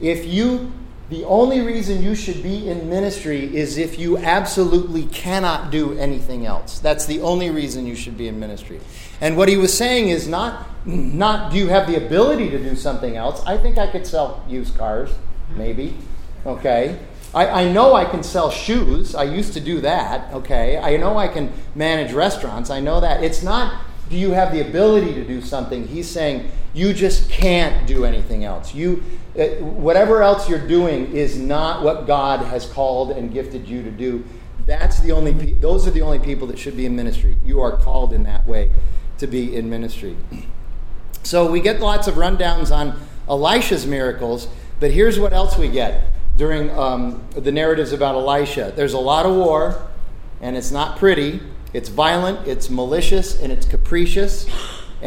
if 0.00 0.26
you, 0.26 0.72
the 1.08 1.24
only 1.24 1.60
reason 1.60 2.02
you 2.02 2.14
should 2.14 2.42
be 2.42 2.68
in 2.68 2.88
ministry 2.90 3.56
is 3.56 3.78
if 3.78 3.98
you 3.98 4.18
absolutely 4.18 5.04
cannot 5.04 5.70
do 5.70 5.96
anything 5.98 6.46
else. 6.46 6.80
That's 6.80 7.06
the 7.06 7.20
only 7.20 7.50
reason 7.50 7.86
you 7.86 7.94
should 7.94 8.18
be 8.18 8.26
in 8.26 8.40
ministry. 8.40 8.80
And 9.20 9.36
what 9.36 9.48
he 9.48 9.56
was 9.56 9.76
saying 9.76 10.08
is 10.08 10.26
not, 10.26 10.66
not 10.84 11.52
do 11.52 11.58
you 11.58 11.68
have 11.68 11.86
the 11.86 11.96
ability 11.96 12.50
to 12.50 12.58
do 12.58 12.74
something 12.74 13.16
else? 13.16 13.40
I 13.46 13.56
think 13.56 13.78
I 13.78 13.86
could 13.86 14.06
sell 14.06 14.44
used 14.48 14.76
cars, 14.76 15.10
maybe, 15.54 15.96
okay? 16.44 16.98
I, 17.32 17.64
I 17.64 17.72
know 17.72 17.94
I 17.94 18.04
can 18.04 18.24
sell 18.24 18.50
shoes. 18.50 19.14
I 19.14 19.24
used 19.24 19.52
to 19.52 19.60
do 19.60 19.80
that, 19.82 20.32
okay? 20.34 20.78
I 20.78 20.96
know 20.96 21.16
I 21.16 21.28
can 21.28 21.52
manage 21.76 22.12
restaurants. 22.12 22.68
I 22.68 22.80
know 22.80 23.00
that. 23.00 23.22
It's 23.22 23.42
not 23.44 23.80
do 24.08 24.16
you 24.16 24.30
have 24.32 24.52
the 24.52 24.60
ability 24.60 25.14
to 25.14 25.24
do 25.24 25.40
something? 25.40 25.88
He's 25.88 26.08
saying 26.08 26.50
you 26.76 26.92
just 26.92 27.30
can't 27.30 27.86
do 27.86 28.04
anything 28.04 28.44
else. 28.44 28.74
You, 28.74 29.02
uh, 29.38 29.46
whatever 29.64 30.22
else 30.22 30.46
you're 30.46 30.66
doing 30.66 31.10
is 31.12 31.38
not 31.38 31.82
what 31.82 32.06
God 32.06 32.40
has 32.40 32.66
called 32.66 33.12
and 33.12 33.32
gifted 33.32 33.66
you 33.66 33.82
to 33.82 33.90
do. 33.90 34.22
That's 34.66 35.00
the 35.00 35.12
only. 35.12 35.32
Pe- 35.32 35.54
those 35.54 35.88
are 35.88 35.90
the 35.90 36.02
only 36.02 36.18
people 36.18 36.46
that 36.48 36.58
should 36.58 36.76
be 36.76 36.84
in 36.84 36.94
ministry. 36.94 37.38
You 37.42 37.62
are 37.62 37.78
called 37.78 38.12
in 38.12 38.24
that 38.24 38.46
way 38.46 38.72
to 39.16 39.26
be 39.26 39.56
in 39.56 39.70
ministry. 39.70 40.18
So 41.22 41.50
we 41.50 41.60
get 41.60 41.80
lots 41.80 42.08
of 42.08 42.16
rundowns 42.16 42.70
on 42.70 43.00
Elisha's 43.26 43.86
miracles, 43.86 44.46
but 44.78 44.90
here's 44.90 45.18
what 45.18 45.32
else 45.32 45.56
we 45.56 45.68
get 45.68 46.12
during 46.36 46.70
um, 46.78 47.26
the 47.30 47.52
narratives 47.52 47.92
about 47.92 48.16
Elisha. 48.16 48.72
There's 48.76 48.92
a 48.92 48.98
lot 48.98 49.24
of 49.24 49.34
war, 49.34 49.88
and 50.42 50.56
it's 50.56 50.70
not 50.70 50.98
pretty. 50.98 51.40
It's 51.72 51.88
violent, 51.88 52.46
it's 52.46 52.68
malicious, 52.68 53.40
and 53.40 53.50
it's 53.50 53.64
capricious. 53.64 54.46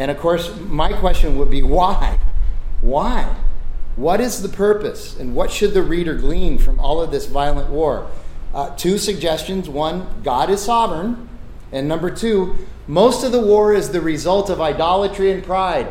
And 0.00 0.10
of 0.10 0.16
course, 0.16 0.58
my 0.58 0.94
question 0.94 1.36
would 1.36 1.50
be 1.50 1.62
why? 1.62 2.18
Why? 2.80 3.36
What 3.96 4.18
is 4.18 4.40
the 4.40 4.48
purpose, 4.48 5.14
and 5.20 5.34
what 5.34 5.50
should 5.50 5.74
the 5.74 5.82
reader 5.82 6.14
glean 6.14 6.56
from 6.56 6.80
all 6.80 7.02
of 7.02 7.10
this 7.10 7.26
violent 7.26 7.68
war? 7.68 8.10
Uh, 8.54 8.74
two 8.76 8.96
suggestions. 8.96 9.68
One, 9.68 10.22
God 10.22 10.48
is 10.48 10.62
sovereign. 10.62 11.28
And 11.70 11.86
number 11.86 12.10
two, 12.10 12.66
most 12.86 13.24
of 13.24 13.30
the 13.30 13.42
war 13.42 13.74
is 13.74 13.90
the 13.90 14.00
result 14.00 14.48
of 14.48 14.58
idolatry 14.58 15.30
and 15.32 15.44
pride. 15.44 15.86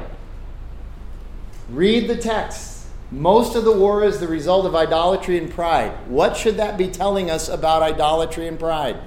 Read 1.70 2.10
the 2.10 2.18
text. 2.18 2.88
Most 3.12 3.56
of 3.56 3.64
the 3.64 3.78
war 3.78 4.04
is 4.04 4.20
the 4.20 4.28
result 4.28 4.66
of 4.66 4.74
idolatry 4.74 5.38
and 5.38 5.52
pride. 5.52 5.92
What 6.08 6.36
should 6.36 6.58
that 6.58 6.80
be 6.80 6.90
telling 6.90 7.30
us 7.30 7.48
about 7.48 7.84
idolatry 7.84 8.48
and 8.48 8.58
pride? 8.58 8.98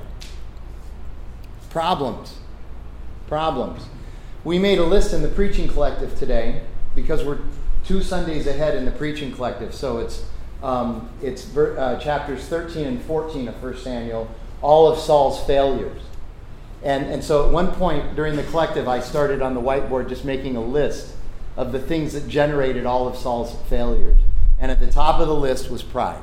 Problems. 1.70 2.36
Problems. 3.26 3.88
We 4.44 4.58
made 4.58 4.78
a 4.78 4.84
list 4.84 5.12
in 5.12 5.22
the 5.22 5.28
preaching 5.28 5.68
collective 5.68 6.18
today 6.18 6.62
because 6.96 7.24
we're 7.24 7.38
two 7.84 8.02
Sundays 8.02 8.48
ahead 8.48 8.74
in 8.74 8.84
the 8.84 8.90
preaching 8.90 9.32
collective. 9.32 9.72
So 9.72 9.98
it's, 9.98 10.24
um, 10.64 11.08
it's 11.22 11.56
uh, 11.56 12.00
chapters 12.02 12.44
13 12.46 12.86
and 12.86 13.02
14 13.02 13.46
of 13.46 13.62
1 13.62 13.76
Samuel, 13.76 14.28
all 14.60 14.88
of 14.90 14.98
Saul's 14.98 15.44
failures. 15.44 16.02
And, 16.82 17.06
and 17.06 17.22
so 17.22 17.46
at 17.46 17.52
one 17.52 17.70
point 17.72 18.16
during 18.16 18.34
the 18.34 18.42
collective, 18.42 18.88
I 18.88 18.98
started 18.98 19.42
on 19.42 19.54
the 19.54 19.60
whiteboard 19.60 20.08
just 20.08 20.24
making 20.24 20.56
a 20.56 20.62
list 20.62 21.14
of 21.56 21.70
the 21.70 21.78
things 21.78 22.12
that 22.14 22.26
generated 22.26 22.84
all 22.84 23.06
of 23.06 23.16
Saul's 23.16 23.54
failures. 23.68 24.18
And 24.58 24.72
at 24.72 24.80
the 24.80 24.90
top 24.90 25.20
of 25.20 25.28
the 25.28 25.36
list 25.36 25.70
was 25.70 25.84
pride. 25.84 26.22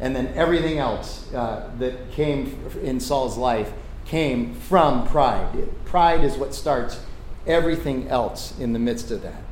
And 0.00 0.16
then 0.16 0.32
everything 0.34 0.78
else 0.78 1.32
uh, 1.32 1.70
that 1.78 2.10
came 2.10 2.58
in 2.82 2.98
Saul's 2.98 3.36
life 3.36 3.72
came 4.04 4.54
from 4.54 5.06
pride. 5.06 5.68
Pride 5.84 6.24
is 6.24 6.36
what 6.36 6.54
starts 6.54 6.98
everything 7.46 8.08
else 8.08 8.58
in 8.58 8.72
the 8.72 8.78
midst 8.78 9.10
of 9.10 9.22
that. 9.22 9.42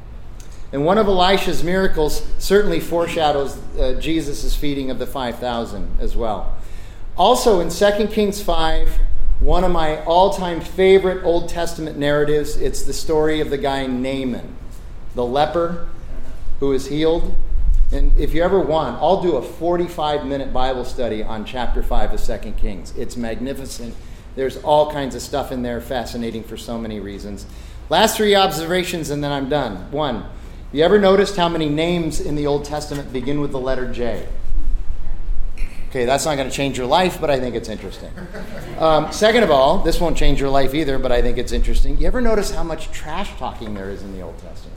And 0.73 0.85
one 0.85 0.99
of 0.99 1.07
Elisha's 1.07 1.65
miracles 1.65 2.27
certainly 2.39 2.81
foreshadows 2.81 3.59
uh, 3.79 3.95
Jesus' 3.95 4.55
feeding 4.55 4.91
of 4.91 4.99
the 4.99 5.07
5,000 5.07 5.97
as 5.99 6.15
well. 6.15 6.57
Also 7.17 7.61
in 7.61 7.71
2 7.71 8.09
Kings 8.09 8.43
5, 8.43 8.91
one 9.41 9.65
of 9.65 9.71
my 9.71 10.05
all 10.05 10.33
time 10.33 10.61
favorite 10.61 11.25
Old 11.25 11.49
Testament 11.49 11.97
narratives, 11.97 12.57
it's 12.57 12.83
the 12.83 12.93
story 12.93 13.41
of 13.41 13.51
the 13.51 13.59
guy 13.59 13.87
Naaman 13.87 14.57
the 15.19 15.25
leper 15.25 15.89
who 16.61 16.73
is 16.73 16.87
healed. 16.87 17.35
And 17.91 18.17
if 18.19 18.35
you 18.35 18.43
ever 18.43 18.61
want, 18.61 19.03
I'll 19.03 19.21
do 19.21 19.37
a 19.37 19.43
45 19.43 20.25
minute 20.27 20.53
Bible 20.53 20.85
study 20.85 21.25
on 21.25 21.45
chapter 21.45 21.83
5 21.83 22.13
of 22.13 22.23
2 22.23 22.53
Kings. 22.53 22.95
It's 22.97 23.17
magnificent. 23.17 23.97
There's 24.37 24.59
all 24.59 24.93
kinds 24.93 25.17
of 25.17 25.23
stuff 25.23 25.51
in 25.51 25.63
there, 25.63 25.81
fascinating 25.81 26.45
for 26.45 26.57
so 26.57 26.79
many 26.79 27.01
reasons. 27.01 27.47
Last 27.91 28.17
three 28.17 28.35
observations, 28.35 29.11
and 29.11 29.25
then 29.25 29.33
I'm 29.33 29.49
done. 29.49 29.91
One, 29.91 30.25
you 30.73 30.85
ever 30.85 30.99
noticed 30.99 31.37
how 31.37 31.49
many 31.49 31.69
names 31.69 32.21
in 32.21 32.35
the 32.35 32.47
Old 32.47 32.65
Testament 32.65 33.13
begin 33.13 33.41
with 33.41 33.53
the 33.53 33.61
letter 33.61 33.91
J? 33.91 34.27
Okay, 35.89 36.05
that's 36.05 36.27
not 36.27 36.37
going 36.37 36.51
to 36.51 36.55
change 36.55 36.77
your 36.77 36.87
life, 36.87 37.19
but 37.19 37.31
I 37.31 37.41
think 37.41 37.55
it's 37.55 37.71
interesting. 37.71 38.11
Um, 38.79 39.11
second 39.11 39.43
of 39.43 39.51
all, 39.51 39.79
this 39.79 39.99
won't 39.99 40.19
change 40.19 40.39
your 40.39 40.51
life 40.51 40.75
either, 40.75 40.99
but 40.99 41.11
I 41.11 41.23
think 41.23 41.39
it's 41.39 41.53
interesting. 41.53 41.97
You 41.97 42.07
ever 42.07 42.21
notice 42.21 42.51
how 42.51 42.63
much 42.63 42.91
trash 42.91 43.35
talking 43.39 43.73
there 43.73 43.89
is 43.89 44.03
in 44.03 44.13
the 44.13 44.21
Old 44.21 44.37
Testament? 44.39 44.77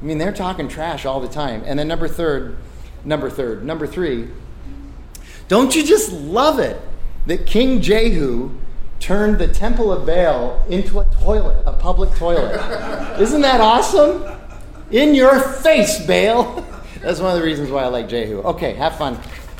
I 0.00 0.04
mean, 0.04 0.18
they're 0.18 0.32
talking 0.32 0.68
trash 0.68 1.04
all 1.04 1.20
the 1.20 1.28
time. 1.28 1.64
And 1.66 1.76
then 1.76 1.88
number 1.88 2.06
third, 2.06 2.58
number 3.04 3.28
third, 3.28 3.64
number 3.64 3.88
three, 3.88 4.28
don't 5.48 5.74
you 5.74 5.84
just 5.84 6.12
love 6.12 6.60
it 6.60 6.80
that 7.26 7.46
King 7.46 7.80
Jehu 7.80 8.56
turned 9.00 9.38
the 9.38 9.48
temple 9.48 9.92
of 9.92 10.06
Baal 10.06 10.64
into 10.68 11.00
a 11.00 11.04
toilet, 11.20 11.62
a 11.66 11.72
public 11.72 12.10
toilet? 12.14 12.54
Isn't 13.20 13.40
that 13.42 13.60
awesome? 13.60 14.24
In 14.90 15.14
your 15.14 15.40
face, 15.40 16.04
Baal. 16.06 16.64
That's 17.00 17.20
one 17.20 17.34
of 17.34 17.38
the 17.38 17.44
reasons 17.44 17.70
why 17.70 17.84
I 17.84 17.88
like 17.88 18.08
Jehu. 18.08 18.40
Okay, 18.42 18.74
have 18.74 18.96
fun. 18.96 19.18